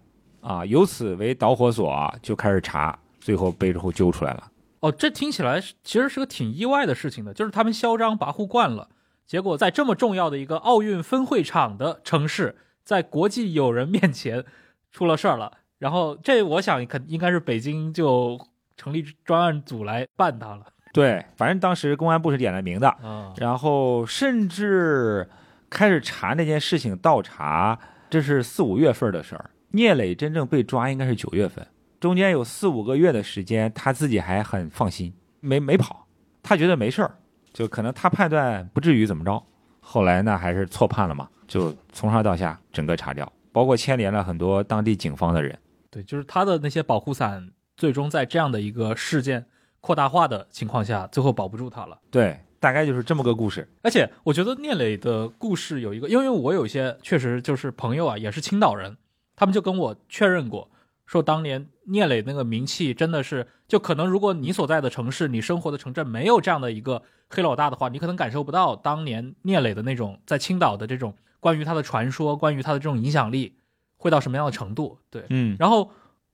[0.41, 4.51] 啊，由此为导火索、啊，就开始查，最后被之后揪出来了。
[4.81, 8.89] 哦，这听起来其实是个挺意外的事情的，就是他们嚣张跋扈惯了，
[9.27, 14.45] 结果在这么重要的一个奥运分会场的城市，在国际友人面前
[14.91, 15.57] 出了事儿了。
[15.77, 18.39] 然后这我想肯应该是北京就
[18.79, 20.65] 成立专案组来办他了。
[20.93, 25.29] 对，反正当时公安部是点了名的，啊，然后甚至
[25.69, 27.77] 开始查那件事情，倒查，
[28.09, 29.51] 这是四五月份的事儿。
[29.71, 31.67] 聂磊真正被抓应该是九月份，
[31.99, 36.07] 中间有四五个月的时间，他自己还很放心，没没跑，
[36.41, 37.11] 他觉得没事儿，
[37.53, 39.43] 就可能他判断不至于怎么着。
[39.79, 45.55] 后来呢，还是错判了嘛，就从上到下整个查掉，包括牵连了很多当地警方的人。
[45.91, 47.47] 对，就是他的那些保护伞，
[47.79, 49.45] 最终在这样的一个事件
[49.79, 51.97] 扩大化的情况下，最后保不住他了。
[52.11, 53.65] 对大概就是这么个故事。
[53.81, 58.97] 而且我觉得聂磊的故事有一个，因为我有一些确实就是朋友啊，也是青岛人，
[59.37, 60.69] 他们就跟我确认过，
[61.05, 73.55] 说当年聂磊那个名气真的是，就可能如果你所在的城市、你生活的城镇没有这样的一个黑老大的话，你可能感受不到当年聂磊的那种在青岛的这种关于他的传说、关于他的这种影响力
[73.95, 74.97] 会到什么样的程度。
[75.09, 75.89] 对，嗯，然后，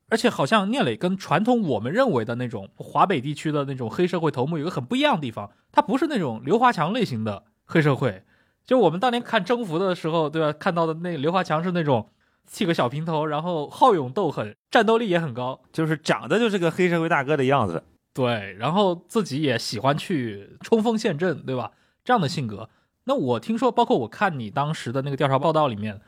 [0.10, 8.24] 而且好像聂磊跟传统我们认为的那种华北地区的那种黑社会头目有个很不一样的地方，他不是那种刘华强类型的黑社会。
[8.66, 10.52] 就我们当年看征服的时候，对吧？
[10.54, 12.10] 看到的那刘华强是那种
[12.52, 17.84] 剃个小平头，然后好勇斗狠，战斗力也很高，就是长得就是个黑社会大哥的样子。
[18.14, 21.72] 对，然后自己也喜欢去冲锋陷阵，对吧？
[22.04, 22.70] 这样的性格。
[23.04, 26.02] 那我听说，包括我看你当时的那个调查报道里面，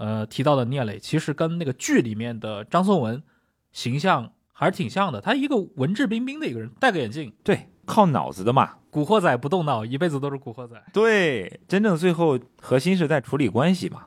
[0.00, 3.22] 呃，提到的聂磊，其实跟那个剧里面的张颂文
[3.70, 5.20] 形象还是挺像的。
[5.20, 8.76] 他一个文质彬彬的一个人，戴个眼镜，对，靠脑子的嘛。
[8.88, 10.82] 古惑仔不动脑，一辈子都是古惑仔。
[10.94, 14.06] 对，真正最后核心是在处理关系嘛。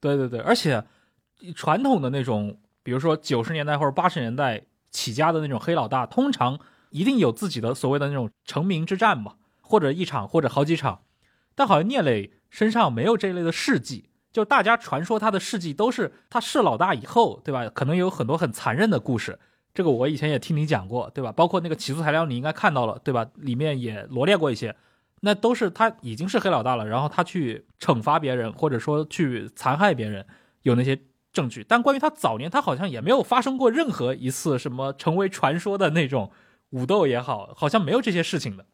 [0.00, 0.82] 对对对，而且
[1.54, 11.02] 传统的那种，比如说九十年代或者八十年代起家的那种黑老大，通常一定有自己的所谓的那种成名之战嘛，或者一场或者好几场。
[11.54, 17.66] 但好像聂磊身上没有这一类的事迹，就大家传说他的事迹都是他是老大以后，对吧？
[17.70, 19.38] 可能有很多很残忍的故事。
[19.72, 21.32] 这个我以前也听你讲过，对吧？
[21.32, 23.26] 包括那个起诉材料，你应该看到了，对吧？
[23.36, 24.76] 里面也罗列过一些，
[25.22, 30.26] 那都是他已经是黑老大了，然后他去惩罚别人，或者说去残害别人，
[30.64, 31.00] 有那些
[31.32, 31.64] 证据。
[31.66, 36.30] 但关于他早年，他好像也没有发生过任何一次什么成为传说的那种
[36.72, 38.66] 武斗也好，好像没有这些事情的。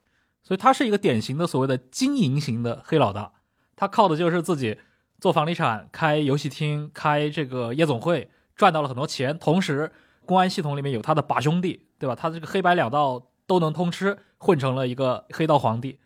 [0.42, 3.30] 所以他是一个典型的所谓的经营型的黑老大，
[3.76, 4.78] 他靠的就是自己
[5.22, 9.92] 做房地产、开游戏厅、开这个夜总会，赚到了很多钱，同时。
[10.24, 12.14] 公安系统里面有他的把兄弟，对吧？
[12.14, 15.98] 他这个黑白两道都能通吃，混成了一个黑道皇帝。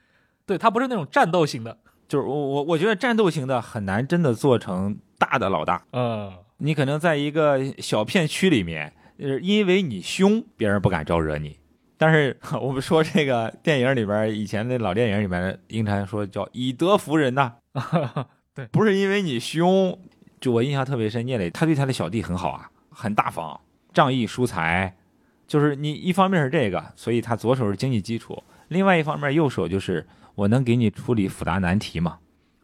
[0.47, 1.77] 对他不是那种战斗型的，
[2.09, 5.85] 就是我我我觉得战斗型的很难真的做成大的老大。
[5.93, 11.59] 嗯，你可能在一个小片区里面，呃，因为你凶，别人不敢招惹你。
[11.99, 17.53] 但是 我们说这个电影里边，以前的老电影里面，英禅说叫以德服人呐。
[18.57, 19.97] 对，不是因为你凶。
[20.41, 23.61] 就我印象特别深，聂磊他对他的小弟很好啊，很大方。
[23.93, 24.95] 仗义疏财，
[25.47, 32.19] 就是你一方面是这个，所以他左手是经济基础，另外一方面右手就是我能给你处理复杂难题嘛。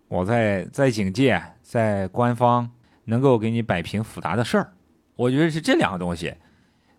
[0.08, 2.70] 我在在警界，在官方
[3.04, 4.72] 能够给你摆平复杂的事儿，
[5.16, 6.34] 我觉得是这两个东西，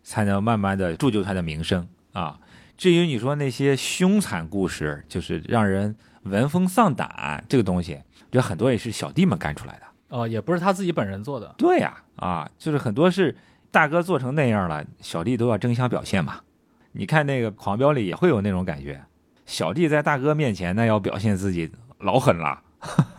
[0.01, 2.39] 才能慢慢的铸就他的名声啊。
[2.75, 7.99] 至于你说那些凶残故事，就是让人闻风丧胆这个东西，
[8.31, 11.55] 这很多也是小弟们干出来的哦，也不是他自己本人做的。
[11.57, 13.35] 对呀，啊，就是很多是。
[13.73, 16.41] 大哥做成那样了，小弟都要争相表现嘛。
[16.91, 19.01] 你看那个《狂飙》里也会有那种感觉，
[19.47, 22.61] 小弟在大哥面前那要表现自己老狠了，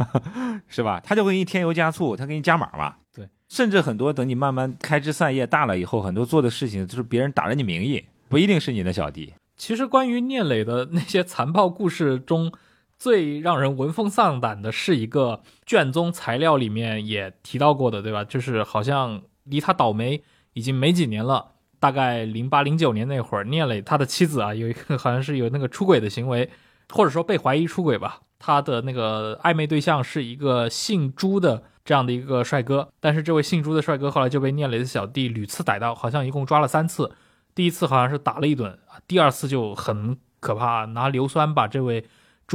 [0.69, 1.01] 是吧？
[1.03, 2.95] 他就会给你添油加醋，他给你加码嘛。
[3.12, 9.35] 对，甚至很多等你慢慢开枝散叶大了以后，很多做的事情就是别人打着你名义，不一定是你的小弟。
[9.57, 12.53] 其实关于聂磊的那些残暴故事中，
[12.98, 18.24] 最让人闻风丧胆的是一个卷宗材料里面也提到过的，对吧？
[18.24, 20.22] 就是好像离他倒霉。
[20.57, 21.48] 已经没几年了，
[21.80, 26.48] 大概零八零九年那会儿，聂磊他的妻子啊，有一个好像是有那个出轨的行为，
[26.90, 28.20] 或者说被怀疑出轨吧。
[28.38, 37.11] 他的那个暧昧对象是一个姓朱的这样的一个帅哥，但是这位姓朱的帅哥后来就被聂磊的小弟屡次逮到，好像一共抓了三次。
[37.52, 38.78] 第一次好像是打了一顿，
[39.09, 42.04] 第二次就很可怕，拿硫酸把这位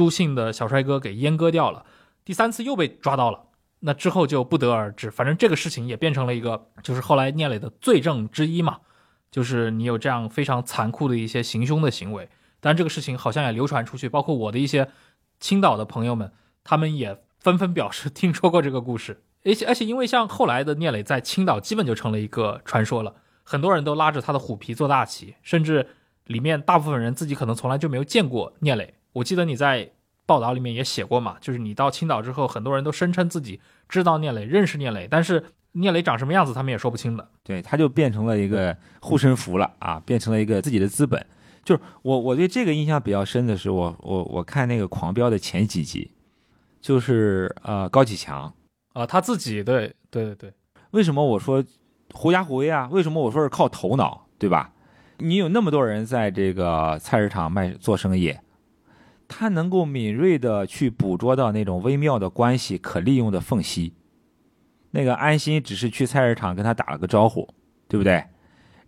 [0.00, 1.84] 朱姓的小帅哥给阉割掉了。
[2.24, 3.42] 第三次又被抓到了。
[3.80, 8.78] 那之后就不得而知，反正这个事情也变成了一个，就是后来聂磊的罪证之一嘛，
[9.30, 12.30] 就是你有这样非常残酷的一些行凶的行为。
[12.60, 14.88] 但这个事情好像也流传出去，包括我的一些
[15.38, 16.32] 青岛的朋友们，
[16.64, 19.22] 他们也纷纷表示听说过这个故事。
[19.44, 25.88] 而且而且，因为像后来的聂磊在青岛基本就成了一个传说了，很多人都拉着他的虎皮做大旗，甚至
[26.24, 28.94] 里面大部分人自己可能从来就没有见过聂磊。
[29.12, 29.92] 我记得你在。
[30.26, 35.42] 报道里面也写过嘛，就是你到青岛之后，很多人都声称自己知道聂磊、认识聂磊，但是
[35.72, 37.28] 聂磊长什么样子，他们也说不清的。
[37.42, 41.26] 对，他就变成了一个护身符了啊，变成了一个自己的资本。
[41.64, 46.12] 就是我我对这个印象比较深的是，我我我看那个《狂飙》的前几集，
[46.80, 48.54] 就是呃高启强
[48.92, 50.52] 啊，他自己对对对对。
[50.92, 51.64] 为什么我说
[52.12, 52.88] 狐假虎威啊？
[52.92, 54.72] 为什么我说是靠头脑，对吧？
[55.18, 58.32] 你有那么多人在这个菜市场卖做生意。
[59.30, 63.94] 他能够敏锐的去捕捉到那种微妙的关系可利用的缝隙。
[64.90, 67.48] 那个安心只是去菜市场跟他打了个招呼，
[67.86, 68.24] 对不对？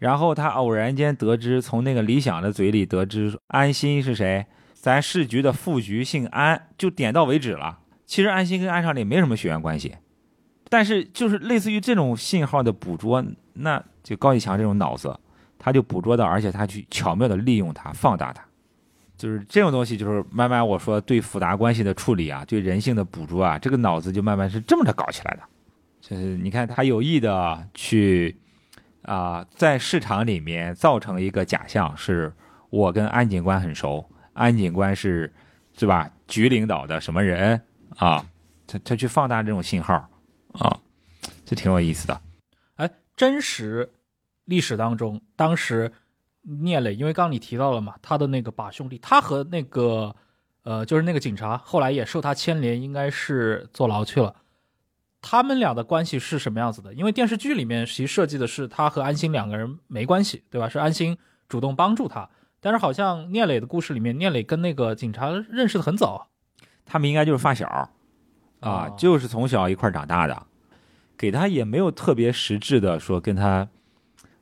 [0.01, 7.79] 然后他偶然间得知，从那个李想的嘴里得知安心是谁，咱市局的副局姓安，就点到为止了。
[8.05, 9.95] 其实安心跟安长里没什么血缘关系，
[10.69, 15.17] 但是就是类似于这种信号的捕捉，那就高启强这种脑子，
[15.57, 18.45] 他就捕捉到，而且他去巧妙的利用它，放大它。
[19.23, 25.43] 就是这种东西，就是慢慢我说对复杂关系的处理啊，对人性的捕捉啊，这个脑子就慢慢是这么着搞起来的。
[26.01, 28.37] 就是你看他有意的去
[29.03, 32.33] 啊、在市场里面造成一个假象，是
[32.71, 35.33] 我跟安警官很熟，安警官是
[35.79, 36.11] 是吧？
[36.27, 37.63] 局领导的什么人
[37.99, 38.27] 啊？
[38.67, 39.95] 他他去放大这种信号
[40.55, 40.77] 啊，
[41.45, 42.21] 这挺有意思的。
[42.75, 43.89] 哎，真实
[44.47, 45.93] 历史当中，当时
[46.43, 50.15] 聂磊，因为刚你提到了嘛，他的那个把兄弟，他和那个
[50.65, 54.35] 呃，就是那个警察，后来也受他牵连，应该是坐牢去了。
[55.21, 56.93] 他们俩的关系是什么样子的？
[56.95, 60.69] 因为电视剧里面其实设计的是他和安心两个人没关系，对吧？
[60.69, 61.17] 是安心
[61.49, 62.29] 主动帮助他，
[62.61, 66.29] 但是好像聂磊的故事里面，聂磊跟那个警察认识的很早，
[66.85, 67.89] 他们应该就是发小
[68.59, 70.47] 啊，就是从小一块长大的，
[71.17, 73.69] 给他也没有特别实质的说跟他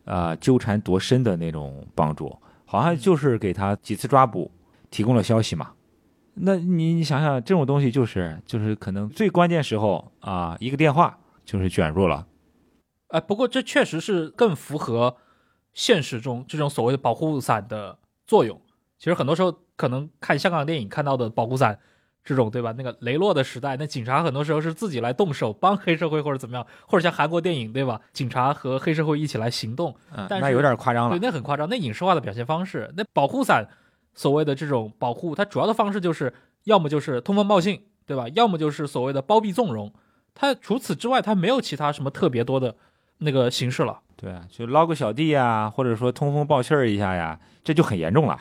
[0.04, 4.50] 呃纠缠多深的那种帮助，好像就是给他几次抓捕
[4.90, 5.72] 提供了消息嘛。
[6.34, 12.26] 那你你想想，这种东西就是就是可能最关键时候啊，一个电话就是卷入了。
[13.08, 15.16] 哎，不过这确实是更符合
[15.74, 18.60] 现实中这种所谓的保护伞的作用。
[18.98, 21.78] 其实很多时候可能看香港电影看到的保护伞
[22.24, 22.74] 这种，对吧？
[22.76, 28.00] 那个雷洛的时代，那警察很多时候是自己来动手帮黑社会或者怎么样，或者像韩国电影，对吧？
[28.12, 31.20] 警察和黑社会一起来行动，嗯，但是那有点夸张了对，了。
[31.26, 32.92] 那很夸张，那影视化的表现方式。
[32.96, 33.66] 那保护伞
[34.14, 36.32] 所谓的这种保护，它主要的方式就是
[36.64, 38.28] 要么就是通风报信，对吧？
[38.34, 39.92] 要么就是所谓的包庇纵容。
[40.34, 42.76] 它除此之外，它没有其他什么特别多的
[43.18, 44.00] 那个形式了。
[44.16, 48.38] 对啊，就捞个小弟呀，或者说通风报信儿一下呀，这就很严重了。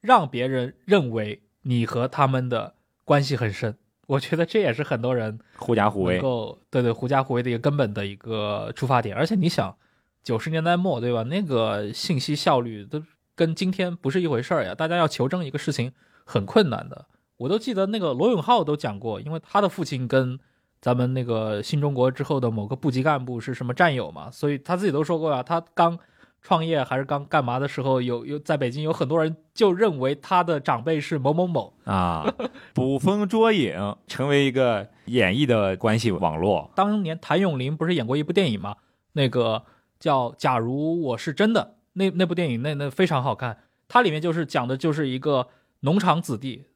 [0.00, 2.74] 让别人认为你和他们的
[3.10, 3.76] 关系很深。
[4.06, 6.22] 我觉得这也是很多人狐假虎威能。
[6.22, 9.16] 够对对狐假虎威的一个根本的一个出发点。
[9.16, 9.76] 而且你想，
[10.22, 11.24] 九十年代末对吧？
[11.24, 13.02] 那个信息效率都
[13.34, 14.76] 跟今天不是一回事儿呀。
[14.76, 15.90] 大家要求证一个事情
[16.24, 17.06] 很困难的。
[17.38, 20.38] 我都记得那个罗永浩都讲过，因为他的父亲跟
[20.80, 25.98] 咱们那个新中国之后的某个部级干部是什么战友嘛，所以他自己都说过啊，他刚
[26.42, 32.26] 创业还是刚干嘛的时候，有有在北京有很多人就认为他的长辈是某某某，啊，
[32.74, 36.70] 捕风捉影，成为一个演绎的关系网络。
[36.74, 38.76] 当年谭咏麟不是演过一部电影吗？
[39.12, 39.64] 那个
[39.98, 43.58] 叫《假如我是真的》，那那部电影那那非常好看。
[43.88, 45.48] 它里面就是讲的就是一个
[45.80, 46.66] 农场子弟，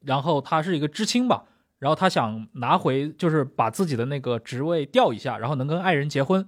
[0.00, 1.44] 然后他是一个知青吧，
[1.78, 6.46] 然后他想拿回就是把自己的那个职位调一下，然后能跟爱人结婚，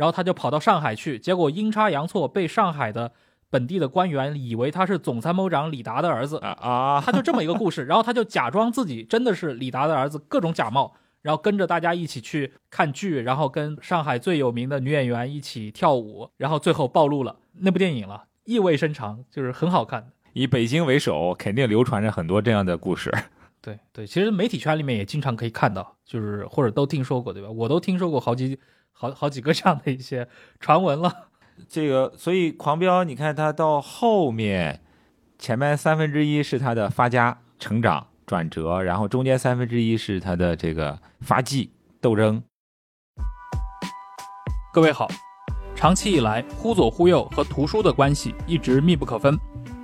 [0.00, 3.12] 然后他就跑到上海去，结果阴差阳错被上海的
[3.50, 20.10] 本地的官员以为他是总参谋长李达的儿子，啊啊， 他就这么一个故事，然后他就假装自己真的是李达的儿子，各种假冒，然后跟着大家一起去看剧，然后跟上海最有名的女演员一起跳舞，然后最后暴露了那部电影了，意味深长，就是很好看。
[20.32, 23.12] 以北京为首，肯定流传着很多这样的故事。
[23.60, 27.50] 对对，其实媒体圈里面也经常可以看到，就是或者都听说过，对吧？
[27.50, 28.58] 我都听说过好几
[28.92, 31.28] 好好几个这样的一些传闻了。
[31.68, 34.80] 这个，所以狂飙，你看他到后面，
[35.38, 42.42] 前面三分之一是他的发家、成长、转折，然后中间三分之一是他的这个发迹、斗争。
[44.72, 45.06] 各位好，
[45.74, 49.38] 长期以来，忽左忽右和图书的关系一直密不可分。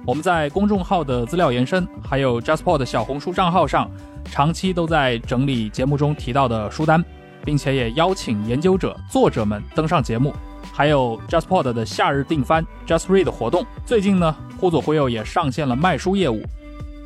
[0.06, 3.90] 我们在公众号的资料延伸，还有 JustPod 小红书账号上，
[4.24, 7.04] 长期都在整理节目中提到的书单，
[7.46, 10.34] 并且也邀请研究者、作者们登上节目。
[10.72, 16.42] 还有 JustPod 的夏日订番 Just Read 活动，最近呢，忽左忽右也上线了卖书业务，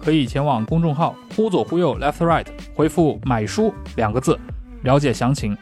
[0.03, 4.37] 可以前往公众号“忽左忽右 Left Right” 回复“买书”两个字，
[4.83, 5.57] 了解详情。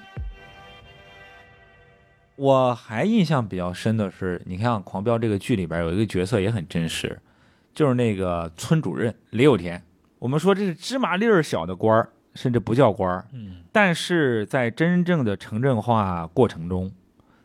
[2.37, 7.19] 我还印象比较深的是，你看《狂飙》这个剧里边有一个角色也很真实，
[7.75, 9.83] 就是那个村主任李有田。
[10.19, 16.89] 我们说这是芝麻粒儿小的官儿，甚至不叫官儿，嗯，但是在真正的城镇化过程中，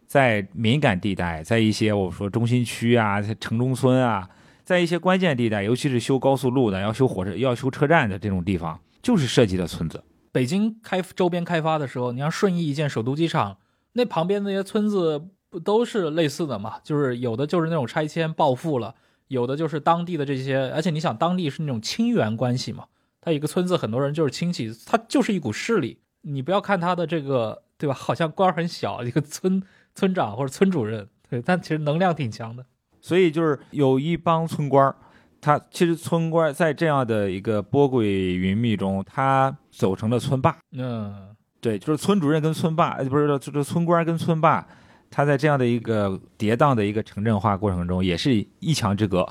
[0.05, 4.29] 在敏感地带，在一些我说中心区啊、在城中村啊，
[4.63, 10.03] 在一些关键地带，尤其是修高速路的、要修火车、要修车站的这种地方，就是设计的村子。
[10.31, 13.57] 北京开周边开发的时候，你像顺义一建首都机场，
[13.93, 16.75] 那旁边那些村子不都是类似的嘛？
[16.83, 18.93] 就是有的就是那种拆迁暴富了，
[19.27, 22.85] 有的就是当地的这些，而且你想当地是那种亲缘关系嘛，
[23.24, 25.97] 他一个村子很多人就是亲戚，他就是一股势力。
[26.24, 29.63] 你不要看他的这个对吧，好像官儿很小，一个村
[29.95, 32.65] 村长或者村主任，对，但其实能量挺强的。
[32.99, 34.95] 所以就是有一帮村官儿
[35.39, 40.57] 他其实村官在这样的一个波诡云密中，他走成了村霸。
[40.71, 44.67] 嗯对，就是村主任跟村霸，呃不是，就是村官跟村霸，
[45.09, 49.26] 他在这样的一个跌宕的一个城镇化过程中，也是一墙之隔。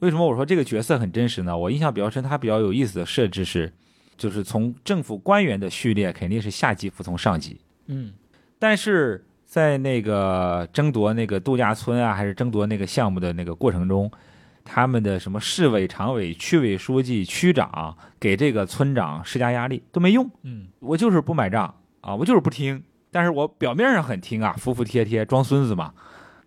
[0.00, 1.56] 为什么我说这个角色很真实呢？
[1.56, 3.72] 我印象比较深，他比较有意思的设置是，
[4.16, 8.12] 就是从政府官员的序列肯定是下级服从上级，嗯
[8.58, 14.10] 但是在那个争夺那个度假村啊，还是争夺那个项目的那个过程中，
[14.64, 20.30] 他们的什么市委常委、区委书记、区长给这个村长施加压力都没用。
[20.42, 25.92] 嗯我就是不买账啊，我就是不听，但是我表面上很听啊，服服帖帖，装孙子嘛，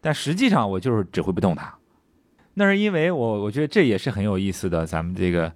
[0.01, 1.71] 但实际上我就是指挥不动他。
[2.55, 5.51] 那是因为我我觉得这也是很有意思的，咱们这个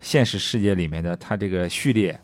[0.00, 2.20] 现实世界里面的它这个序列，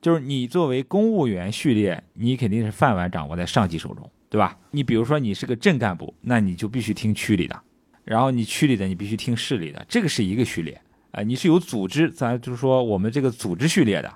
[0.00, 4.56] 就是你作为公务员序列，你肯定是饭碗掌握在上级手中，对吧？
[4.70, 7.60] 你比如说你是个镇干部，那你就必须听区里的，
[8.04, 10.80] 然后你区里的你必须听市里的，这个是一个序列
[11.12, 14.10] 啊、你是有组织，咱就是说我们这个组织序列的。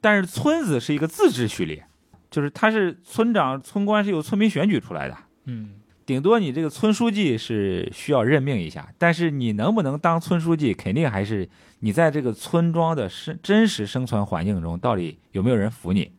[0.00, 1.84] 但是村子是一个自治序列，
[2.30, 5.72] 就是他是村长、村官是由村民选举出来的，嗯
[6.10, 11.48] 顶多你这个村书记是需要任命一下，但是你能不能当村书记，肯定还是
[11.78, 16.10] 你在这个村庄的生真实生存环境中，到底有没有人服你，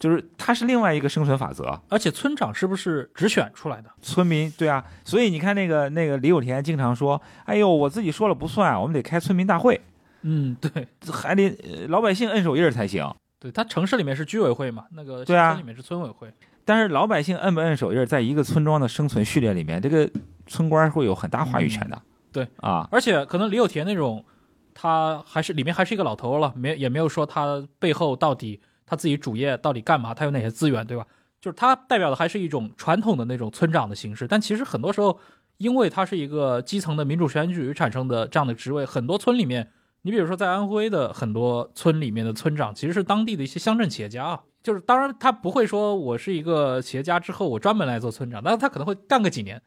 [0.00, 1.80] 就是它是另外一个生存法则。
[1.88, 3.88] 而且村长是不是直选出来的？
[4.02, 9.80] 村民对啊，所以你看那个那个李有田经常说，哎呦，我自己说了不算，我们得开村民大会，
[10.22, 13.08] 嗯，对还得呃老百姓摁手印儿才行。
[13.38, 16.28] 对，他城市里面是居委会嘛，那个对啊乡村里面是村委会。
[16.70, 20.08] 但是老百姓摁不摁手印儿，在一个村庄的生存序列里面，这个
[20.46, 22.00] 村官会有很大话语权的。
[22.30, 24.24] 对啊，而且可能李有田那种，
[24.72, 31.04] 他还是里面还是一个老头了，没也没有说他背后到底他自己主业到底干嘛，他有哪些资源，对吧？
[31.40, 35.18] 就是他代表的还是一种传统的那种村长的形式，但其实很多时候，
[35.56, 44.40] 因为他是一个基层的民主选举产生的这样的职位，很多村里面，你比如说在安徽的很多村里面的村长，其实是当地的一些乡镇企业家啊。
[44.62, 49.60] 就是当然他不会说我是一个企业家之后我专门来做村长，但是他可能会干个几年，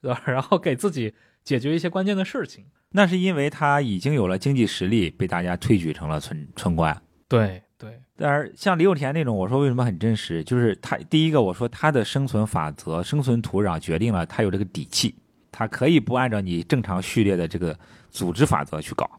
[0.00, 0.22] 对吧？
[0.26, 2.64] 然后给自己解决一些关键的事情。
[2.90, 6.96] 那是因为他已经有了经济实力，被大家推举成了村村官。
[7.28, 15.14] 对对，但是像李有田那种，我说为什么很真实，就是他第一个，我说他的生存法则、生存土壤决定了他有这个底气，
[15.50, 17.76] 他可以不按照你正常序列的这个
[18.10, 19.10] 组织法则去搞。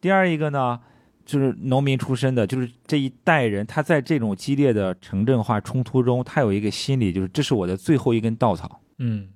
[0.00, 0.78] 第二一个呢，
[1.26, 9.28] 就是农民出身的，就是这一代人，他在这种激烈的城镇化冲突中，他有一个心理，就是这是我的最后一根稻草，嗯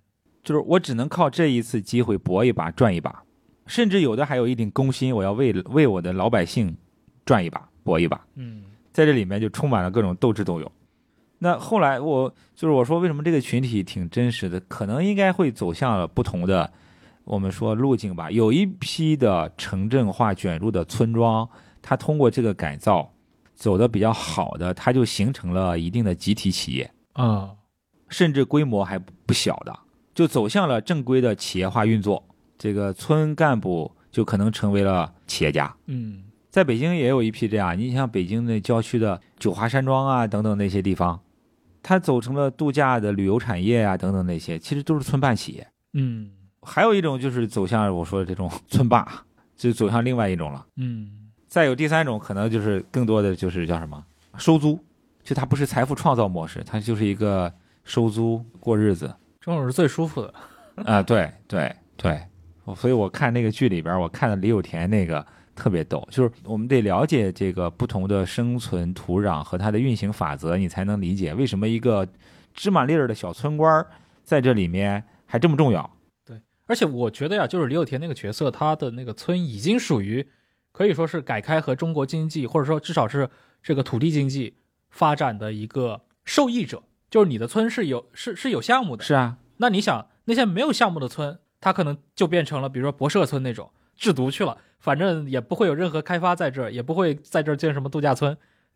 [0.42, 3.22] 就是我只能靠这一次机会搏一把、赚一把，
[3.66, 6.74] 甚至有的还有一点公心，我要为为我的老百姓
[7.26, 8.24] 赚一把、搏一把。
[8.36, 8.62] 嗯
[8.92, 10.72] 在这里面就充满了各种斗智斗勇。
[11.38, 14.60] 那后来我就是我说，为什么这个群体挺真实的？
[14.60, 16.70] 可能应该会走向了不同的，
[17.24, 18.30] 我们说路径吧。
[18.30, 21.48] 有一批的城镇化卷入的村庄，
[21.90, 23.12] 它通过这个改造
[23.52, 27.50] 走的比较好的，它就形成了一定的集体企业，啊
[28.08, 29.76] 甚至规模还不小的，
[30.14, 32.24] 就走向了正规的企业化运作。
[32.56, 35.74] 这个村干部就可能成为了企业家。
[35.86, 41.20] 嗯在北京也有一批这样，你像北京那郊区的九华山庄啊等等那些地方，
[41.82, 45.66] 它走成了度假的旅游产业啊等等那些，其实都是村办企业。
[45.94, 46.30] 嗯
[46.62, 49.24] 还有一种就是走向我说的这种村霸，
[49.56, 50.64] 就走向另外一种了。
[50.76, 51.19] 嗯
[51.50, 54.00] 再有第三种，可能就是更多的就是叫什么
[54.38, 54.78] 收租，
[55.24, 59.12] 就它不是财富创造模式，它就是一个收租过日子。
[59.40, 60.32] 这种是最舒服的。
[60.84, 62.22] 啊，对对对，
[62.76, 65.26] 所以我看那个剧里边，我看了李有田那个
[65.56, 72.06] 特别逗，就是我们得了解这个不同的生存土壤和它的运行法则，你才能理解为什么一个
[72.54, 73.84] 芝麻粒儿的小村官儿
[74.22, 75.90] 在这里面还这么重要。
[76.24, 80.24] 对而且我觉得呀，就是李有田那个角色，他的那个村已经属于
[80.80, 83.28] 可以说是改开和中国经济，或者说至少是
[83.62, 84.54] 这个土地经济
[84.88, 86.82] 发展的一个受益者。
[87.10, 98.34] 就是你的村是有是是有项目的，是啊，那你想那些没有项目的村，它可能就变成了比如说博社村那种制毒去了，反正也不会有任何开发在这儿，也不会在这儿建什么度假村。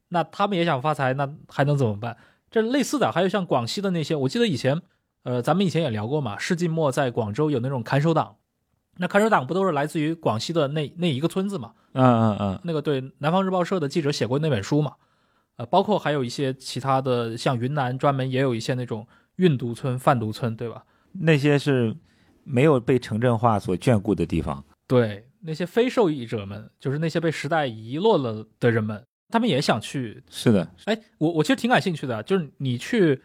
[0.09, 2.19] 那他们也想发财，那还能怎么办？
[2.51, 4.83] 这类似的还有像广西的那些，我记得以前，
[5.23, 8.37] 呃，咱们以前也聊过嘛，世纪末在广州有那种看守党，
[8.97, 11.73] 那看守党不都是来自于广西的那那一个村子嘛？
[11.93, 14.95] 嗯嗯嗯，那个对南方日报社的记者写过那本书嘛，
[15.57, 20.85] 呃，包括还有一些其他的，像云南专门也有一些那种运毒村、贩毒村，对吧？
[21.13, 21.95] 那些是
[22.43, 24.65] 没有被城镇化所眷顾的地方。
[24.87, 30.23] 对，那些非受益者们，就是那些被时代遗落了的人们，他们也想去。
[30.29, 33.23] 是的，哎，我我其实挺感兴趣的，就是你去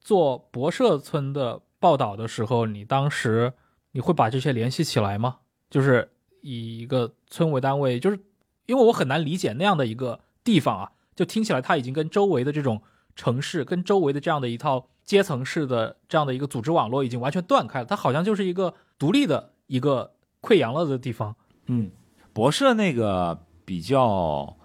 [0.00, 3.52] 做博社村的报道的时候，你当时
[3.92, 5.38] 你会把这些联系起来吗？
[5.70, 8.18] 就是以一个村为单位，就是
[8.66, 12.82] 因为我很难理解那样的一个地方啊，就听起来它已经跟周围的这种
[13.14, 21.34] 城市、跟周围的这样的一套阶层式的这样的一个组织网络已经完全断开了，它好像就是一个独立的一个溃疡了的地方。
[21.66, 21.90] 嗯，
[22.32, 24.56] 博社那个比较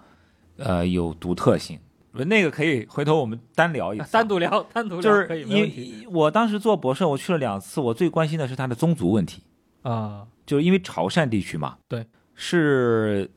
[0.56, 1.78] 呃有独特性，
[2.24, 9.42] 那个可以回头我们单聊一次，单独聊，单独聊就是可以，没因问题为我当时做博士，我去了两次，我最关心的是他的宗族问题。
[9.82, 12.04] 啊、就是因为潮汕地区嘛，对，
[12.34, 13.30] 是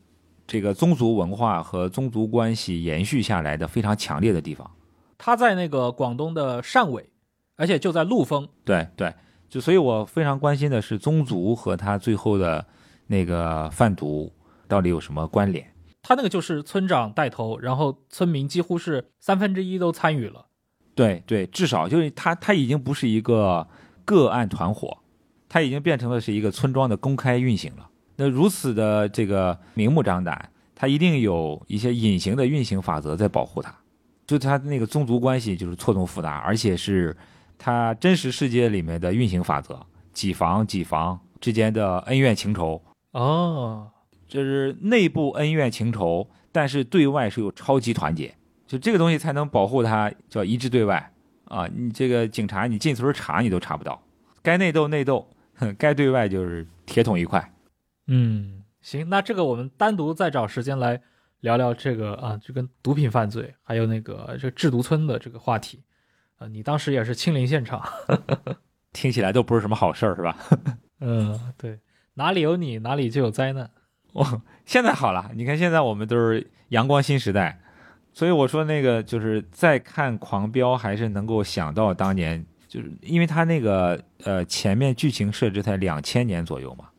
[0.46, 4.70] 这个宗族文化和宗族关系延续下来的非常强烈的地方。
[5.18, 7.10] 他在那个广东的汕尾，
[7.56, 8.50] 而且就在陆丰。
[8.66, 9.14] 对对，
[9.48, 12.66] 就所以我非常关心的是宗族和他最后的
[13.08, 14.30] 那个贩毒
[14.68, 15.71] 到底有什么关联。
[16.02, 20.46] 他那个就是村长带头，然后村民几乎是三分之一都参与了。
[20.96, 23.68] 对对，至少就是他他已经不是一个
[24.04, 24.98] 个案团伙，
[25.48, 27.88] 他已经变成了是一个村庄的公开运行了。
[28.18, 33.74] 那如此的这个明目张胆，他一定有一些隐形的运行法则在保护他。
[34.28, 37.16] 就他那个宗族关系就是错综复杂，而且是
[37.58, 39.80] 他真实世界里面的运行法则，
[40.14, 42.82] 几房几房之间的恩怨情仇，
[43.12, 43.90] 哦，
[44.32, 48.34] 就是内部恩怨情仇，但是对外是有超级团结，
[48.66, 51.12] 就这个东西才能保护他，叫一致对外
[51.44, 51.68] 啊！
[51.68, 54.02] 你这个警察，你进村查你都查不到，
[54.42, 57.54] 该内斗内斗，哼该对外就是铁桶一块。
[58.08, 61.02] 嗯，行，那这个我们单独再找时间来
[61.42, 65.84] 聊聊这个啊，就跟毒品犯罪还有那个这制毒村的这个话题。
[66.38, 67.84] 啊，你当时也是亲临现场。
[68.94, 70.38] 听起来都不是什么好事儿，是吧？
[71.04, 71.82] 嗯，对，
[72.14, 73.70] 哪里有你，哪里就有灾难。
[74.14, 77.60] 我现在好了，你看现在我们都是阳光新时代，
[78.12, 86.90] 所以我说那个就是再看《狂飙》，还是能够想到当年，就是因为他那个呃前面剧情设置在两千年左右嘛，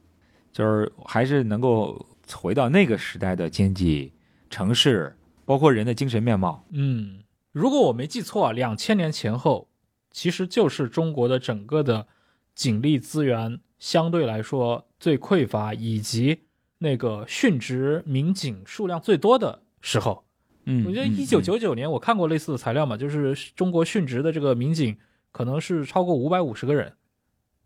[0.53, 4.13] 就是还是能够回到那个时代的经济、
[4.49, 6.65] 城市，包括人的精神面貌。
[6.71, 9.69] 嗯，如果我没记错，两千年前后，
[10.11, 12.07] 其实就是中国的整个的
[12.55, 16.45] 警力资源相对来说最匮乏，以及
[16.83, 20.24] 那个殉职民警数量最多的时候。
[20.64, 24.97] 嗯我觉得一九九九年我看过类似的材料嘛，就是中国殉职的这个民警
[25.33, 26.93] 可能是超过五百五十个人。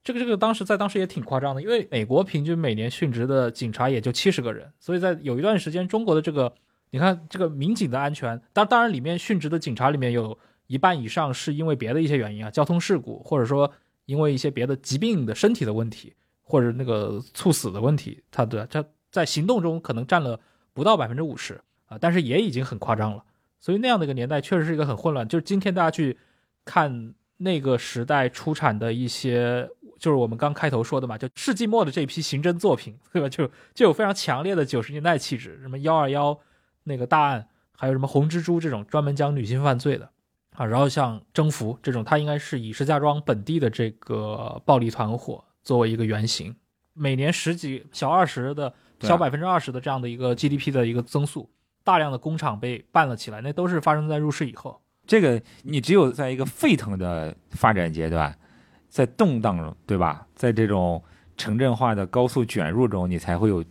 [0.02, 6.54] 这个这个当时在当时也挺夸张的，因为美国平均每年殉职的警察也就七十个人，所以在有一段时间，中国的这个
[6.90, 10.38] 你看这个民警的安全，当当然里面殉职的警察里面有
[10.68, 13.70] 一半以上是因为别的一些原因啊，交通事故，或者说
[14.04, 16.14] 因为一些别的疾病的身体的问题，
[16.44, 20.38] 或者那个猝死的问题，他的他在行动中可能占了
[20.72, 23.24] 不到百分之五十啊，但是也已经很夸张了。
[23.60, 25.26] 所以那样的一个年代确实是一个很混乱。
[25.26, 26.16] 就是今天大家去
[26.64, 33.28] 看那个时代出产的一些，就是我们刚开头说的嘛，就世纪末的这批刑侦作品，对吧？
[33.28, 36.38] 就就有非常强烈的九十年代气质，什么幺二幺
[36.84, 40.08] 那个大案，还有什么红蜘蛛这种专门讲女性犯罪的
[40.54, 46.54] 啊，然后像征服这种，它应该是以石家庄本地的这个暴力团伙作为一个原型，
[46.92, 51.50] 每年十几小二十的小百分之二十的这样的一个 GDP 的一个增速，
[51.84, 54.80] 大量的工厂被办了起来，那都是发生在入世以后。
[55.06, 58.36] 这个你只有在一个沸腾的发展阶段，
[58.88, 60.26] 在动荡中，对吧？
[60.34, 61.02] 在这种
[61.36, 63.64] 城镇化的高速卷入中，你才会有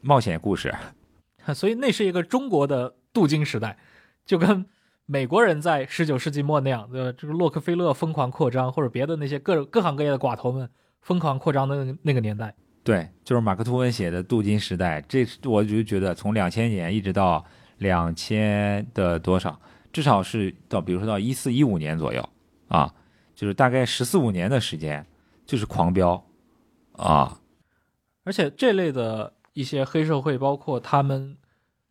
[0.00, 0.74] 冒险故事。
[1.54, 3.76] 所以那是一个中国的镀金时代，
[4.24, 4.64] 就跟
[5.04, 7.12] 美国人在十九世纪末那样，对吧？
[7.18, 10.70] 这个洛克菲勒疯狂扩张，或者别的那些各各行各业的寡头们
[11.00, 12.54] 疯狂扩张的那那个年代。
[12.88, 17.44] 对，就是马克吐温写的镀金时代，这我就觉得从两千年一直到
[17.76, 19.60] 两千的多少，
[19.92, 22.26] 至少是到比如说到一四一五年左右
[22.68, 22.94] 啊，
[23.34, 25.04] 就是大概十四五年的时间，
[25.44, 26.24] 就是狂飙
[26.92, 27.38] 啊，
[28.24, 31.36] 而且这类的一些黑社会，包括他们，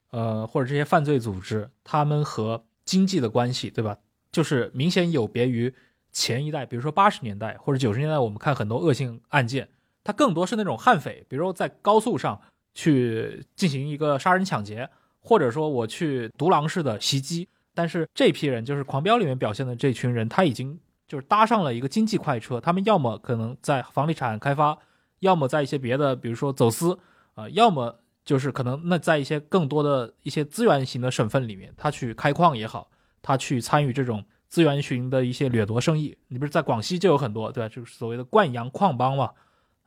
[0.09, 3.95] 呃，或者这些犯罪组织，他们和经济的关系，对吧？
[4.31, 5.71] 就是明显有别于
[6.11, 9.69] 前一代，比如说八十年代或者九十年代，我们看很多恶性案件，
[10.07, 12.39] 它更多是那种悍匪，比如说在高速上
[12.73, 14.89] 去进行一个杀人抢劫，
[15.19, 17.45] 或者说我去独狼式的袭击。
[17.75, 20.79] 但是这批人，就是《狂飙》里面表现的这群人，他已经
[21.09, 24.77] 就是搭上了一个经济快车，他们要么可能在房地产开发。
[25.19, 26.97] 要么在一些别的，比如说走私
[27.33, 32.89] 啊、要么就是可能那在一些更多的一些资源型的省份里面，他去开矿也好，
[33.21, 36.17] 他去参与这种资源型的一些掠夺生意。
[36.29, 37.67] 你不是在广西就有很多，对吧？
[37.67, 39.31] 就是所谓的灌阳矿帮嘛，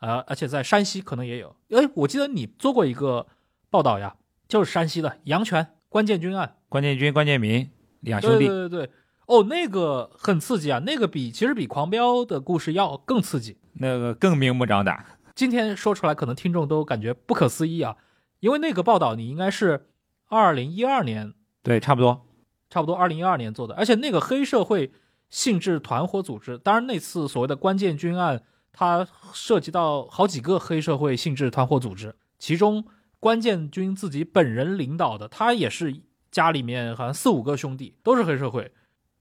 [0.00, 1.54] 啊、而且在山西可能也有。
[1.70, 3.26] 哎，我记得你做过一个
[3.70, 4.16] 报道呀，
[4.48, 7.70] 就是山西的阳泉关建军案，关建军、关建民
[8.00, 8.90] 两兄对弟，对对对，
[9.26, 13.56] 哦，那个很刺激啊，那个比其实比狂飙的故事要更刺激。
[13.74, 15.04] 那个更明目张胆。
[15.34, 17.96] 今天说出来，可能听众都感觉不可思议啊，
[18.40, 19.86] 因为那个报道你应该是
[20.28, 21.32] 二零一二年，
[21.62, 22.26] 对，差不多。
[22.68, 24.92] 差不多二零一二年做的，而且那个黑社会
[25.28, 32.84] 性质团伙组织，当然那次所谓的关键军案，它涉及到好几个黑社会性质团伙组织，其中
[33.18, 38.72] 关建军自己本人领导的，他也是家里面好像四五个兄弟都是黑社会，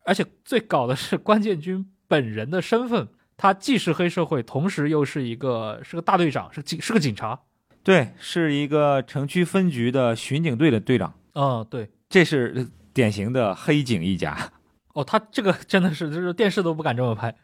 [0.05, 7.39] 而且最搞的是关建军本人的身份，他既是黑社会，同时又是一个是个大队长，是警是个警察，
[7.83, 11.13] 对，是一个城区分局的巡警队的队长。
[11.33, 14.51] 嗯，对，这是典型的黑警一家。
[14.93, 17.35] 哦，他这个真的是，就是电视都不敢这么拍，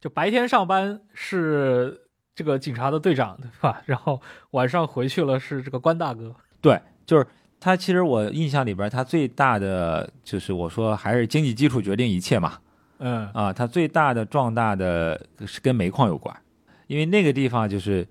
[0.00, 3.82] 就白天上班是这个警察的队长，对吧？
[3.86, 4.20] 然后
[4.52, 6.34] 晚上回去了是这个关大哥。
[6.60, 7.26] 对，就是
[7.58, 7.76] 他。
[7.76, 12.58] 其实我印象里边，他最大的就是我说还是经济基础决定一切嘛。
[13.00, 16.36] 嗯啊，他最大的壮大的是跟煤矿有关，
[16.88, 18.06] 因为那个地方就是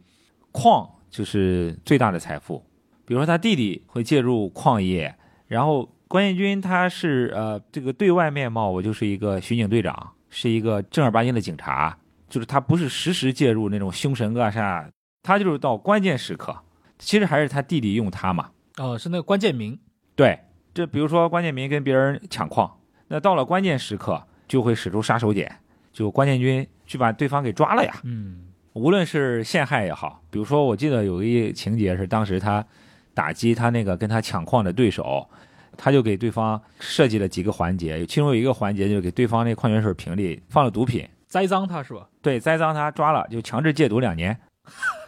[0.51, 2.63] 矿就是最大的财富。
[3.05, 5.13] 比如说他弟弟会介入矿业，
[5.47, 11.97] 然后关建军他是呃这个对外面貌我就是一个巡警队长，是一个正儿八经的警察，
[12.29, 14.89] 就是他不是时时介入那种凶神恶煞，
[15.23, 16.55] 他就是到关键时刻，
[16.99, 18.49] 其实还是他弟弟用他嘛。
[18.77, 19.77] 哦，是那个关建民。
[20.15, 20.39] 对，
[20.73, 25.49] 这比如说关建民跟别人抢矿，那到了关键时刻就会使出杀手锏，
[25.91, 27.93] 就关建军去把对方给抓了呀。
[28.03, 32.63] 嗯无论是陷害也好，比如说我记得有一情节是当时他
[33.15, 35.27] 打击他那个跟他抢矿的对手，
[35.77, 42.09] 他就给对方设计了几个环节，其中有一个环节就是给对方那矿泉水瓶里放了毒品，栽赃他是吧？
[42.21, 44.37] 对，栽赃他抓了就强制戒毒两年。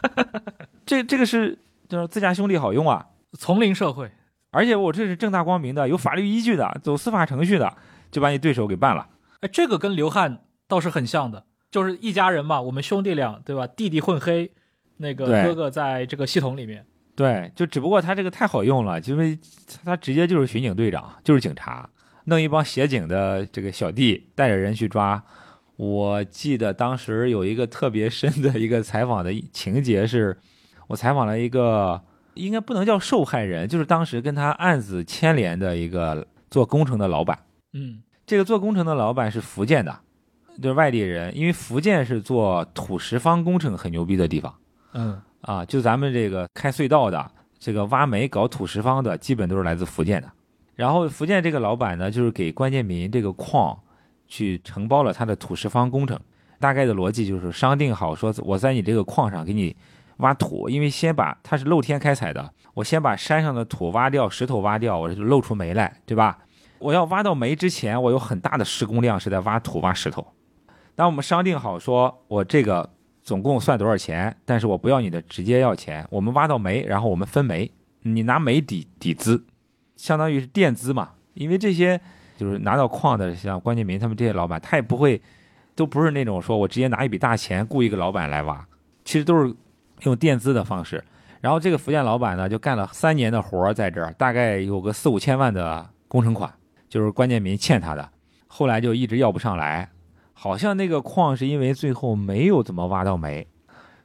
[0.85, 1.57] 这这个是
[1.87, 3.07] 就是自家兄弟好用啊，
[3.37, 4.09] 丛林社会。
[4.51, 7.71] 而且我这是正大光明的，有法律依据的，走司法程序的，
[8.09, 9.07] 就把你对手给办了。
[9.41, 13.67] 哎，这个跟刘汉倒是很像的，就是一家人嘛，我们兄弟俩，对吧？
[13.67, 14.51] 弟弟混黑，
[14.97, 16.85] 那个哥哥在这个系统里面。
[17.19, 19.37] 对，就只不过他这个太好用了，因为
[19.83, 21.89] 他直接就是巡警队长，就是警察，
[22.23, 25.21] 弄一帮协警的这个小弟带着人去抓。
[25.75, 30.37] 我记得当时有一个特别深的一个采访的情节是，
[30.87, 32.01] 我采访了一个
[32.35, 37.37] 应该不能叫受害人，就是当时跟他案子牵连的一个做工程的老板。
[37.73, 39.99] 嗯这个做工程的老板是福建的，
[40.61, 44.55] 就是外地人，因为福建是做土石方工程很牛逼的地方。
[44.93, 50.29] 嗯啊，就咱们这个开隧道的，这个挖煤搞土石方的，基本都是来自福建的。
[50.75, 53.77] 然后福建这个老板呢，就是给关建民这个矿
[54.27, 56.19] 去承包了他的土石方工程。
[56.59, 59.75] 大概的逻辑就是商定好，说我在你这个矿上给你
[60.17, 66.39] 挖土，因为先把它是露天开采的，我先把山上的土挖掉，石头挖掉，我就露出煤来，对吧？
[66.79, 70.25] 我要挖到煤之前，我有很大的施工量是在挖土挖石头。
[70.95, 72.89] 当我们商定好说，我这个
[73.23, 79.45] 总共算多少钱，但是我不要你的直接要钱，我们挖到煤，然后我们分煤，你拿煤抵抵资，
[79.95, 81.11] 相当于是垫资嘛。
[81.35, 81.99] 因为这些
[82.37, 85.21] 就是拿到矿的，像关建民他们这些老板，他也不会，
[85.75, 88.67] 都不是那种说我直接拿一笔大钱雇一个老板来挖，
[89.05, 89.53] 其实都是
[90.01, 91.03] 用垫资的方式。
[91.39, 96.51] 然后这个福建老板呢，就干了三年的活儿在这儿，大概有个四五千万的工程款，
[96.89, 98.09] 就是关建民欠他的，
[98.47, 99.89] 后来就一直要不上来。
[100.41, 103.45] 好像那个矿是因为最后没有怎么挖到煤，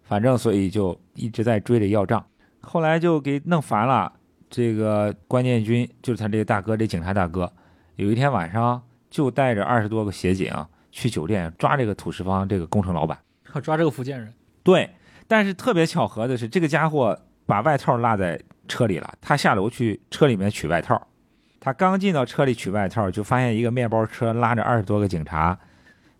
[0.02, 2.26] 反正所以就一直在追着要账，
[2.60, 4.12] 后来就给弄烦了。
[4.50, 7.52] 这个关建军就是他这个大哥，这警察大哥，
[7.94, 10.52] 有一天晚上就带着二十多个协警
[10.90, 13.16] 去酒店抓这个土石方这个工程老板。
[13.62, 14.34] 抓这个福建人。
[14.64, 14.90] 对，
[15.28, 17.16] 但是特别巧合的是，这个家伙
[17.46, 21.00] 把外套落在车里了，他下楼去车里面取外套。
[21.60, 25.56] 他刚进到车里取外套，就发现一个面包车拉着二十多个警察，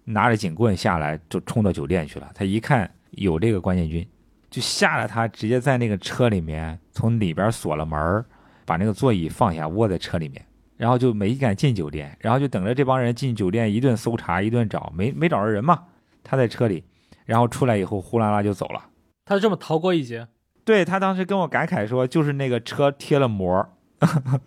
[0.05, 2.31] 拿着警棍下来，就冲到酒店去了。
[2.35, 4.07] 他一看有这个关建军，
[4.51, 8.25] 就吓得他直接在那个车里面从里边锁了门，
[8.65, 10.45] 把那个座椅放下，窝在车里面，
[10.77, 15.85] 然后就没敢进酒店，然后就等着这帮人进酒店，一顿搜查，一顿找，没没找着人嘛。
[16.23, 16.85] 他在车里，
[17.25, 18.83] 然后出来以后呼啦啦就走了。
[19.25, 20.29] 他就这么逃过一劫。
[20.65, 23.69] 对他当时跟我感慨说，就是那个车贴了膜儿，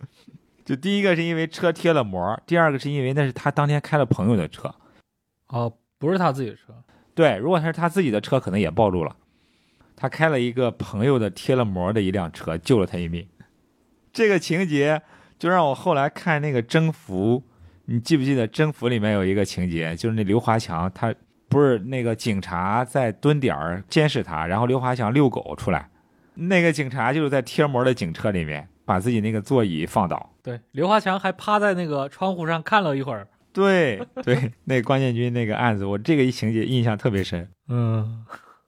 [0.66, 4.74] 就第一个是因为车贴了膜儿，第二个是因为那是他当天开了朋友的车。
[5.48, 6.74] 哦，不是他自己的车。
[7.16, 9.16] 对，如果他是他自己的车，可能也暴露了。
[9.96, 13.28] 他开了一个朋友的贴了膜的一辆车，救了他一命。
[14.14, 15.02] 这个情节
[15.40, 17.44] 就让我后来看那个《征服》，
[17.86, 21.14] 你记不记得《征服》里面有一个情节，就是那刘华强他
[21.50, 25.90] 不是那个警察在蹲点儿监视他，然后刘华强遛狗出来，
[26.36, 30.34] 那个警察就是在贴膜的警车里面把自己那个座椅放倒。
[30.44, 33.28] 对，刘华强还趴在那个窗户上看了一会儿。
[33.58, 37.50] 对 对，那个关建军那个案子，我这个一情节印象特别深。
[37.70, 38.24] 嗯，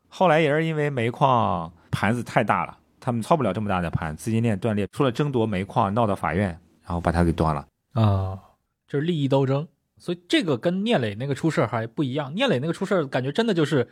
[0.07, 7.67] 后来也是因为煤矿盘子太大了，他们操不了这么大的盘，资金链断裂，除了争夺煤矿，闹到法院，然后把他给端了。
[7.93, 8.39] 啊，
[8.87, 9.67] 这是利益斗争，
[9.99, 12.33] 所以这个跟聂磊那个出事还不一样。
[12.33, 13.87] 聂磊那个出事，感觉真的就是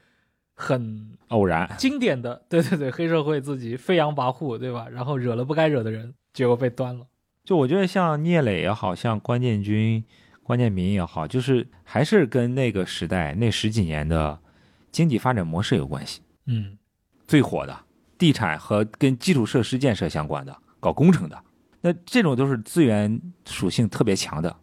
[0.56, 4.88] 很偶然，经典的，对对对，黑社会自己飞扬跋扈，对吧？
[4.91, 7.06] 然后惹了不该惹的人，结果被端了。
[7.43, 10.04] 就我觉得像聂磊也好像关建军、
[10.48, 14.39] 关键民也好，就是还是跟那个时代那十几年的
[14.93, 16.22] 经济发展模式有关系。
[16.45, 16.78] 嗯，
[17.28, 17.78] 最火的
[18.18, 21.38] 地产和跟基础设施建设相关的，搞工程的，
[21.82, 24.56] 那这种都是资源属性特别强的。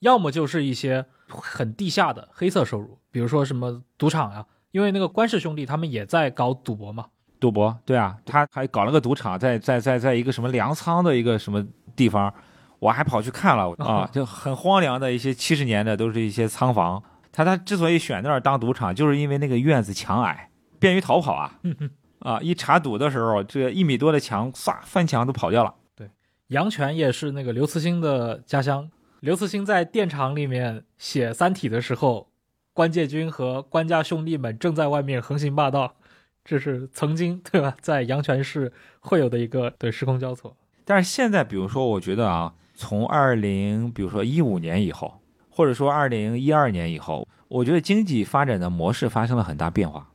[0.00, 7.06] 要么就是一些很地下的黑色收入，比如说什么赌场啊，因为那个关氏兄弟他们也在搞赌博嘛。
[7.38, 11.64] 赌博，对啊，他还搞了个赌场，在在在在一个什么粮仓的一个什么
[11.94, 12.34] 地方，
[12.78, 17.02] 我还跑去看了 啊，就很荒凉的一些七十年的都是一些仓房。
[17.32, 21.58] 他他之所以选那儿当赌场，就是因为那个院子墙矮，便于逃跑啊。
[22.20, 25.72] 啊，一查赌的时候，这一米多的墙，唰翻墙都跑掉了。
[25.94, 26.10] 对
[26.48, 28.90] 阳泉也是那个刘慈欣的家乡。
[29.20, 32.28] 刘慈欣在电厂里面写《三体》的时候，
[32.72, 35.94] 关介军和关家兄弟们正在外面横行霸道，
[36.44, 37.76] 这是曾经对吧？
[37.80, 40.56] 在阳泉市会有的一个对时空交错。
[40.84, 45.20] 但是现在，比如说，我觉得啊，从二零，比如说一五年以后，
[45.50, 50.12] 或者说二零一二年以后，我觉得经济发展的模式发生了很大变化。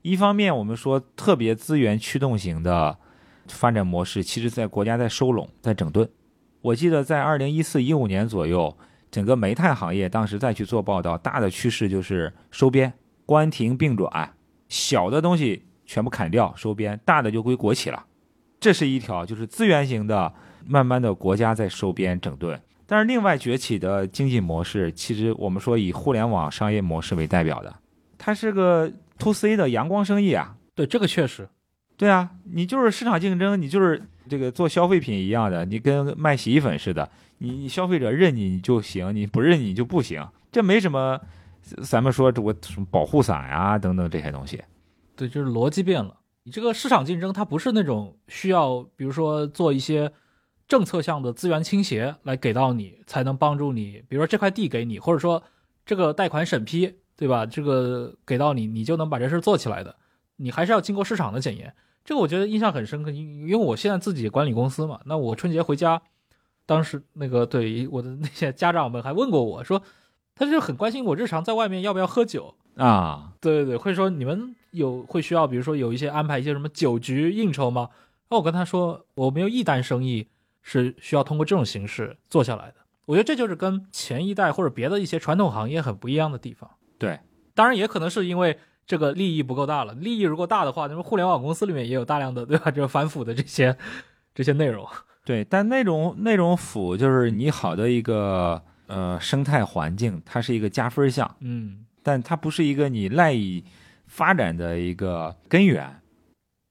[0.00, 2.96] 一方面，我们说特别资源驱动型的
[3.48, 6.08] 发展模式，其实在国家在收拢、在整顿。
[6.62, 8.74] 我记得在二零一四一五年左右，
[9.10, 12.90] 整个煤炭行业当时再去做报道，大的趋势就是收编、
[13.26, 14.32] 关停并转，
[14.70, 18.06] 小的东西全部砍掉收编，大的就归国企了。
[18.58, 20.32] 这是一条就是资源型的，
[20.66, 22.60] 慢慢的国家在收编整顿。
[22.86, 27.74] 但是另外崛起的经济模式，其实我们说以互联网商业模式为代表的，
[28.16, 30.56] 它是个 to C 的阳光生意啊。
[30.74, 31.48] 对，这个确实，
[31.96, 41.20] 对啊，你就是市场竞争，你就是这个做消费品一样的，你跟卖洗衣粉似的，你你消费者认你你就行，你不认你就不行，这没什么，
[41.82, 44.62] 咱们说这个什么保护伞呀、等等这些东西。
[45.14, 46.14] 对，就是逻辑变了。
[46.44, 50.10] 你这个市场竞争，它不是那种需要，比如说做一些
[50.68, 54.04] 政策项的资源倾斜来给到你，才能帮助你。
[54.06, 55.42] 比如说这块地给你，或者说
[55.86, 57.46] 这个贷款审批，对吧？
[57.46, 59.96] 这个给到你，你就能把这事做起来的。
[60.36, 61.74] 你还是要经过市场的检验。
[62.04, 66.00] 这个我觉得印象很深刻，因因为我现在自己管理公司嘛，那我春节回家，
[66.64, 69.82] 当时那个对我的那些家长们还问过我说，
[70.34, 72.54] 他就很关心我日常在外面要不要喝酒。
[72.76, 77.88] 啊，对对对，会说你们有会需要，比如说有一些安排一些什么酒局应酬吗？
[78.30, 80.28] 那我跟他说，我没有一单生意
[80.62, 82.74] 是需要通过这种形式做下来的。
[83.06, 86.70] 我觉得这就是跟前一代或者别的一些传统行业很不一样的地方。
[86.98, 87.18] 对，
[87.54, 89.94] 当然也可能是因为这个利益不够大了。
[89.94, 92.70] 利益如果大的话，那么互联网公司里面也有大量的对吧？
[92.70, 93.76] 这个反腐的这些
[94.34, 94.86] 这些内容。
[95.24, 103.64] 对，但那种那种腐就是你好的一个呃生态环境，它是一个加分项，嗯，但它不是一个你赖以
[104.06, 106.00] 发展的一个根源。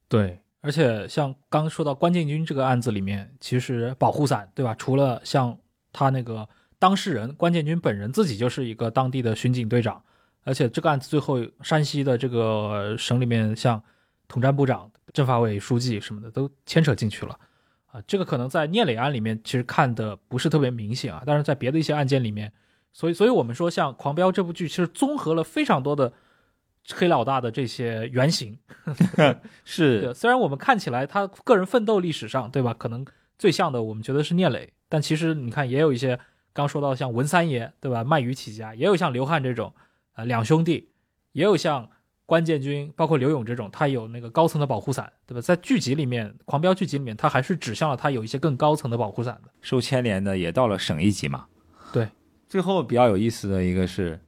[0.08, 0.40] 对。
[0.68, 4.76] 而且像刚说到关建军这个案子里面，其实保护伞对吧？
[4.76, 5.58] 除了像
[5.94, 6.46] 他那个
[6.78, 10.04] 当事人关建军本人自己就是一个当地的巡警队长，
[10.44, 13.82] 而且这个案子最后山西的这个省里面，像
[14.28, 17.40] 统战部长、政法委书记什么的都牵扯进去了
[17.86, 18.02] 啊。
[18.06, 22.52] 这个可能在聂磊案里面其实看的不是特别明显啊，但是在别的一些案件里面，
[22.92, 26.12] 所以所以我们说像《狂飙》这部剧其实综合了非常多的
[26.94, 28.58] 黑老大的这些原型。
[29.66, 32.74] 是， 虽然我们看起来他个人奋斗历史上，对吧？
[32.74, 33.06] 可能
[33.38, 36.20] 最像的，我们觉得是聂磊，但其实你看，也有一些
[36.54, 38.04] 刚说到像文三爷，对吧？
[38.04, 39.74] 卖鱼起家，也有像刘汉这种，
[40.14, 40.90] 啊、两兄弟，
[41.34, 41.90] 也有像
[42.26, 45.42] 关建军，包括刘勇这种，他有那个高层的保护伞，对吧？
[45.42, 49.52] 在剧集里面，《狂飙》剧集里面，他还是指向了他有一些更高层的保护伞的。
[49.62, 51.46] 受牵连的也到了省一级嘛。
[51.94, 52.08] 对，
[52.50, 54.20] 最后比较有意思的一个是，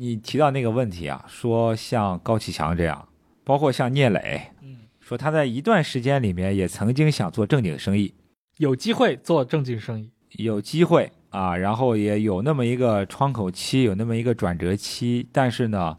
[0.00, 3.08] 你提到那个问题啊，说像高启强这样，
[3.42, 8.14] 包括像聂磊，嗯，说他在一段时间里面也曾经想做正经生意，
[8.58, 15.98] 有机会做正经生意，有机会啊，然后也有那么一个窗口期，有那么一个转折期，但是呢，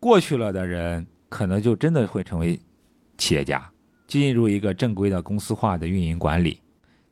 [0.00, 2.58] 过去了的人可能就真的会成为
[3.18, 3.70] 企业家，
[4.06, 6.62] 进入一个正规的公司化的运营管理，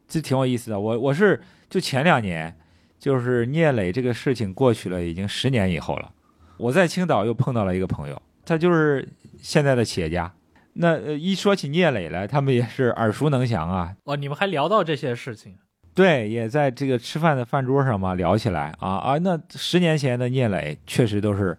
[0.08, 0.80] 这挺有意思的。
[0.80, 2.56] 我我是就前两年，
[2.98, 6.10] 就是聂磊这个事情过去了，已经十年以后了，
[6.56, 9.06] 我在青岛又碰到了一个朋友，他就是
[9.40, 10.32] 现在的企业家。
[10.78, 15.56] 那呃一说起聂磊来，他们也是耳熟能详啊，哦，你们还聊到这些事情，
[15.94, 21.56] 对，也在这个吃饭的饭桌上嘛聊起来啊啊，那十年前的聂磊确实都是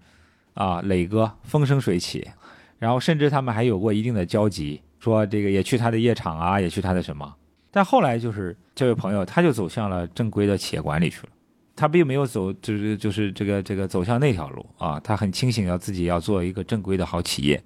[0.54, 2.28] 啊磊哥风生水起，
[2.78, 7.34] 然后甚至他们还有过一定的交集，说这个也去他的夜场啊，也去他的什么。
[7.78, 11.30] 但后来就是这位朋友，他就走向了正规的企业管理去了，
[11.76, 17.64] 他并没有走就是就是这个这个走向那条路啊，他很清醒要自己要做一个正规的好企业。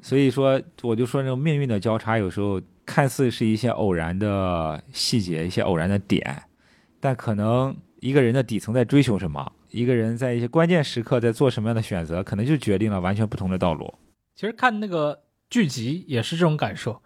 [0.00, 6.44] 所以说，我就说那种命运的交叉，有时候看似是一些偶然的细节，一些偶然的点，
[6.98, 13.92] 但可能一个人的底层在追求什么，一个人在一些关键时刻在做什么样的选择，可能就决定了完全不同的道路。
[14.34, 17.02] 其实看那个剧集也是这种感受，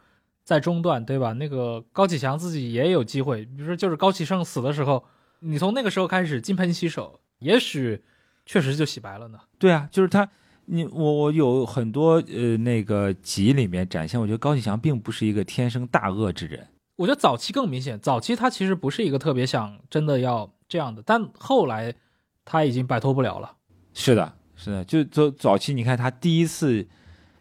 [0.46, 1.34] 在中段对吧？
[1.34, 5.04] 那个高启强自己也有机会，比如说就是高启盛死的时候，
[5.40, 8.02] 你从那个时候开始金盆洗手，也许
[8.46, 9.40] 确实就洗白了呢。
[9.58, 10.26] 对啊，就是他。
[10.68, 16.66] 你我我有很多呃那个集里面展现，我觉得高启强并不是一个天生大恶之人。
[16.96, 21.94] 我觉得早期更明显，早期他其实不是一个特别想真的要这样的，但后来
[22.44, 23.54] 他已经摆脱不了了。
[23.94, 26.88] 是的，是的，就早早期你看他第一次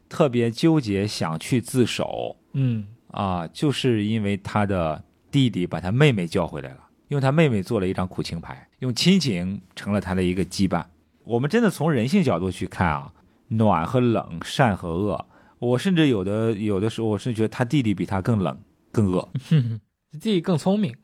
[0.07, 2.85] 特别纠结想去自首，嗯
[3.15, 10.85] 啊，就是因为他的弟弟把他妹妹叫回来了，用他妹妹做了一张苦情牌，用亲情成了他的一个羁绊。
[11.23, 13.11] 我们真的从人性角度去看啊。
[13.47, 15.27] 暖和冷，善和恶，
[15.59, 18.59] 我甚至有的有的时候，我是觉得他弟弟比他更冷、
[18.91, 19.29] 更恶，
[20.19, 20.95] 弟弟更聪明。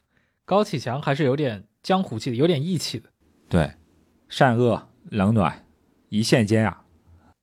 [0.44, 3.08] 高启强还是有点江湖气的，有点义气的。
[3.48, 3.72] 对，
[4.28, 5.68] 善恶冷暖
[6.10, 6.84] 一线间啊。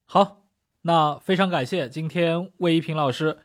[0.05, 0.43] 好，
[0.83, 3.39] 那非常感谢今天魏一平老师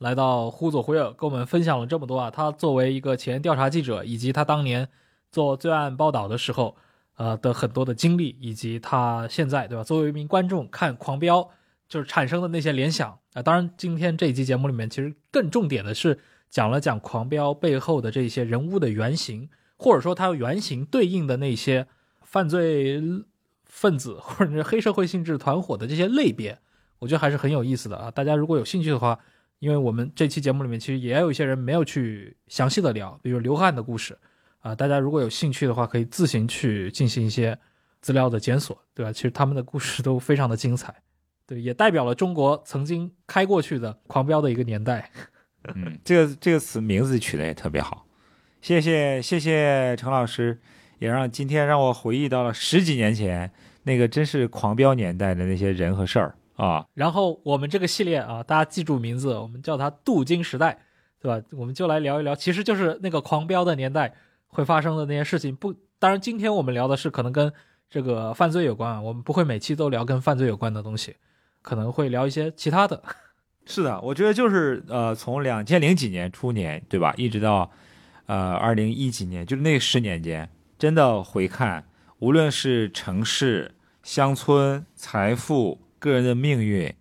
[0.00, 2.30] 来到忽左忽右，跟我们分享了这么多啊。
[2.30, 4.88] 他作为一个前调查记者，以及他当年
[5.30, 6.76] 做罪案报道的时候。
[7.16, 9.84] 呃的很多的经历，以及他现在对吧？
[9.84, 11.40] 作为一名观众看《狂飙》，
[11.86, 13.42] 就是产生的那些联想啊。
[13.42, 21.86] 当然，今天这一期节目里面，其实更重点的是讲了讲《狂飙》背后的这些人物的原型，或者说它原型对应的那些
[22.22, 23.02] 犯罪
[23.66, 26.58] 分子 或者是黑社会性质团伙的这些类别，
[27.00, 28.10] 我觉得还是很有意思的啊。
[28.10, 29.18] 大家如果有兴趣的话，
[29.60, 34.18] 因为我们这期节目里面其实也有一些人没有去详细的聊，比如刘汉的故事。
[34.60, 37.58] 啊，大家如果有兴趣的话，可以自行去进行一些
[38.02, 39.10] 资料的检索，对吧？
[39.10, 40.94] 其实他们的故事都非常的精彩，
[41.46, 45.10] 对，也代表了中国曾经开过去的狂飙的一个年代。
[45.74, 48.06] 嗯，这个这个词名字取得也特别好，
[48.60, 50.60] 谢谢谢谢陈老师，
[50.98, 53.50] 也让今天让我回忆到了十几年前
[53.84, 56.86] 那个真是狂飙年代的那些人和事儿啊。
[56.94, 60.78] 然后我们这个系列啊，大家记住名字，我们叫它镀金时代，
[61.20, 61.46] 对吧？
[61.52, 64.14] 我们就来聊一聊，其实就是那个狂飙的年代。
[64.52, 67.52] 会发生的那些事情不，当然今天我们聊的是可能跟
[67.88, 71.14] 这个犯罪有关啊，我们不会每期都聊跟犯罪有关的东西，
[71.62, 73.00] 可能会聊一些其他的。
[73.64, 77.70] 是的，我觉得就是呃，从两千零几年初年对吧，一直到
[78.26, 81.84] 呃二零一几年，就是那十年间，真的回看，
[82.18, 86.92] 无论是城市、乡村、财富、个人的命运，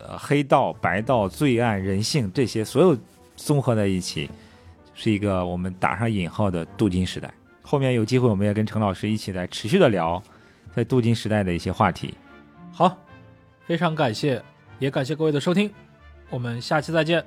[0.00, 2.98] 呃，黑道、白道、罪案、人性这些所有
[3.36, 4.28] 综合在一起。
[4.92, 7.32] 是一个我们打上引号的镀金时代。
[7.62, 10.22] 后面有机会，我们也跟陈老师一起来持续的聊
[10.74, 12.12] 在镀金时代的一些话题。
[12.70, 12.98] 好，
[13.64, 14.42] 非常感谢，
[14.78, 15.70] 也感谢各位的收听，
[16.28, 17.24] 我们下期再见，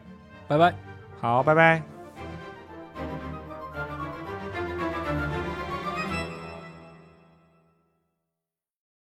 [0.48, 0.76] 拜拜。
[1.20, 1.93] 好，拜拜。